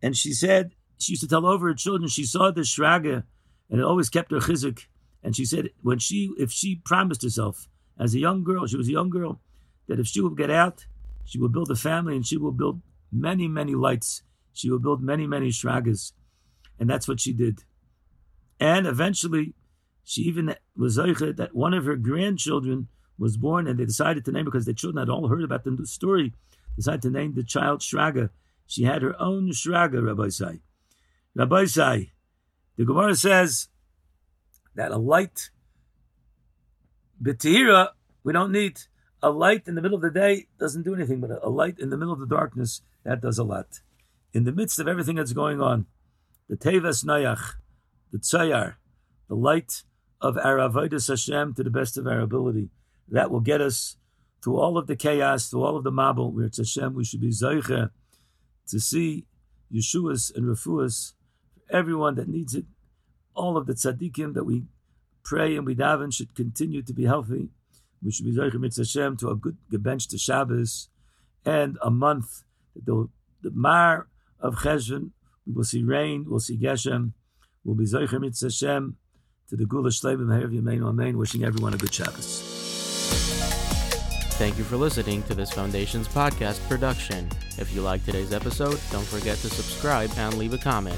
And 0.01 0.17
she 0.17 0.33
said, 0.33 0.71
she 1.01 1.13
used 1.13 1.23
to 1.23 1.27
tell 1.27 1.45
over 1.45 1.67
her 1.67 1.73
children, 1.73 2.09
she 2.09 2.25
saw 2.25 2.51
the 2.51 2.61
Shraga, 2.61 3.23
and 3.69 3.79
it 3.79 3.83
always 3.83 4.09
kept 4.09 4.31
her 4.31 4.37
chizuk. 4.37 4.85
And 5.23 5.35
she 5.35 5.45
said, 5.45 5.69
when 5.81 5.99
she, 5.99 6.31
if 6.37 6.51
she 6.51 6.75
promised 6.75 7.23
herself 7.23 7.67
as 7.99 8.13
a 8.13 8.19
young 8.19 8.43
girl, 8.43 8.65
she 8.67 8.77
was 8.77 8.87
a 8.87 8.91
young 8.91 9.09
girl, 9.09 9.39
that 9.87 9.99
if 9.99 10.07
she 10.07 10.21
will 10.21 10.31
get 10.31 10.49
out, 10.49 10.85
she 11.25 11.39
will 11.39 11.49
build 11.49 11.69
a 11.71 11.75
family 11.75 12.15
and 12.15 12.25
she 12.25 12.37
will 12.37 12.51
build 12.51 12.81
many, 13.11 13.47
many 13.47 13.75
lights. 13.75 14.23
She 14.53 14.69
will 14.69 14.79
build 14.79 15.01
many, 15.01 15.27
many 15.27 15.49
shragas. 15.49 16.13
And 16.79 16.89
that's 16.89 17.07
what 17.07 17.19
she 17.19 17.33
did. 17.33 17.63
And 18.59 18.87
eventually, 18.87 19.53
she 20.03 20.21
even 20.23 20.55
was 20.75 20.97
zeicha 20.97 21.35
that 21.37 21.55
one 21.55 21.73
of 21.73 21.85
her 21.85 21.95
grandchildren 21.95 22.87
was 23.17 23.37
born, 23.37 23.67
and 23.67 23.79
they 23.79 23.85
decided 23.85 24.25
to 24.25 24.31
name 24.31 24.45
because 24.45 24.65
the 24.65 24.73
children 24.73 24.99
had 24.99 25.09
all 25.09 25.27
heard 25.27 25.43
about 25.43 25.63
the 25.63 25.85
story, 25.85 26.33
decided 26.75 27.03
to 27.03 27.11
name 27.11 27.33
the 27.33 27.43
child 27.43 27.81
Shraga. 27.81 28.29
She 28.65 28.83
had 28.83 29.01
her 29.03 29.19
own 29.21 29.51
Shraga, 29.51 30.03
Rabbi 30.03 30.29
Sai. 30.29 30.59
Rabbi 31.35 31.65
Sai, 31.65 32.11
the 32.77 32.85
Gemara 32.85 33.15
says 33.15 33.69
that 34.75 34.91
a 34.91 34.97
light, 34.97 35.49
Betira, 37.21 37.89
we 38.23 38.33
don't 38.33 38.51
need 38.51 38.81
a 39.23 39.29
light 39.29 39.63
in 39.67 39.75
the 39.75 39.81
middle 39.81 39.95
of 39.95 40.01
the 40.01 40.11
day 40.11 40.47
doesn't 40.59 40.83
do 40.83 40.93
anything, 40.93 41.21
but 41.21 41.31
a 41.43 41.49
light 41.49 41.79
in 41.79 41.89
the 41.89 41.97
middle 41.97 42.13
of 42.13 42.19
the 42.19 42.27
darkness, 42.27 42.81
that 43.03 43.21
does 43.21 43.37
a 43.37 43.43
lot. 43.43 43.81
In 44.33 44.43
the 44.43 44.51
midst 44.51 44.79
of 44.79 44.87
everything 44.87 45.15
that's 45.15 45.33
going 45.33 45.61
on, 45.61 45.85
the 46.49 46.57
Tevas 46.57 47.05
Nayach, 47.05 47.55
the 48.11 48.17
Tzayar, 48.17 48.75
the 49.27 49.35
light 49.35 49.83
of 50.19 50.37
our 50.37 50.57
Avodah 50.57 51.07
Hashem 51.07 51.53
to 51.53 51.63
the 51.63 51.69
best 51.69 51.97
of 51.97 52.07
our 52.07 52.19
ability, 52.19 52.69
that 53.07 53.31
will 53.31 53.39
get 53.39 53.61
us 53.61 53.97
through 54.43 54.57
all 54.57 54.77
of 54.77 54.87
the 54.87 54.95
chaos, 54.95 55.49
through 55.49 55.63
all 55.63 55.77
of 55.77 55.83
the 55.83 55.91
mabul, 55.91 56.33
where 56.33 56.45
it's 56.45 56.57
Hashem, 56.57 56.93
we 56.93 57.05
should 57.05 57.21
be 57.21 57.29
Zaycha 57.29 57.91
to 58.67 58.79
see 58.79 59.25
Yeshua's 59.73 60.31
and 60.35 60.45
Refuas, 60.45 61.13
everyone 61.71 62.15
that 62.15 62.27
needs 62.27 62.53
it, 62.55 62.65
all 63.33 63.57
of 63.57 63.65
the 63.65 63.73
tzaddikim 63.73 64.33
that 64.33 64.43
we 64.43 64.63
pray 65.23 65.55
and 65.55 65.65
we 65.65 65.75
daven 65.75 66.13
should 66.13 66.35
continue 66.35 66.81
to 66.81 66.93
be 66.93 67.05
healthy 67.05 67.49
we 68.03 68.11
should 68.11 68.25
be 68.25 68.33
Zoichem 68.33 68.75
Hashem 68.75 69.17
to 69.17 69.29
a 69.29 69.35
good 69.35 69.57
bench 69.69 70.07
to 70.09 70.17
Shabbos 70.17 70.89
and 71.45 71.77
a 71.81 71.91
month. 71.91 72.43
The, 72.75 73.09
the 73.41 73.51
Mar 73.51 74.07
of 74.39 74.55
Cheshvan, 74.55 75.11
we 75.45 75.53
will 75.53 75.63
see 75.63 75.83
rain, 75.83 76.25
we'll 76.27 76.39
see 76.39 76.57
Geshem, 76.57 77.13
we'll 77.63 77.75
be 77.75 77.85
Zoichem 77.85 78.23
Hashem 78.41 78.97
to 79.49 79.55
the 79.55 79.65
Gula 79.65 79.89
Shleim 79.89 80.19
Meher 80.19 80.51
Yamein 80.51 80.87
Amen, 80.87 81.17
wishing 81.17 81.43
everyone 81.43 81.73
a 81.73 81.77
good 81.77 81.93
Shabbos. 81.93 82.41
Thank 84.35 84.57
you 84.57 84.63
for 84.63 84.77
listening 84.77 85.21
to 85.23 85.35
this 85.35 85.51
Foundation's 85.51 86.07
podcast 86.07 86.67
production. 86.67 87.29
If 87.59 87.75
you 87.75 87.81
like 87.81 88.03
today's 88.03 88.33
episode, 88.33 88.79
don't 88.91 89.05
forget 89.05 89.37
to 89.39 89.49
subscribe 89.49 90.09
and 90.17 90.35
leave 90.39 90.53
a 90.53 90.57
comment. 90.57 90.97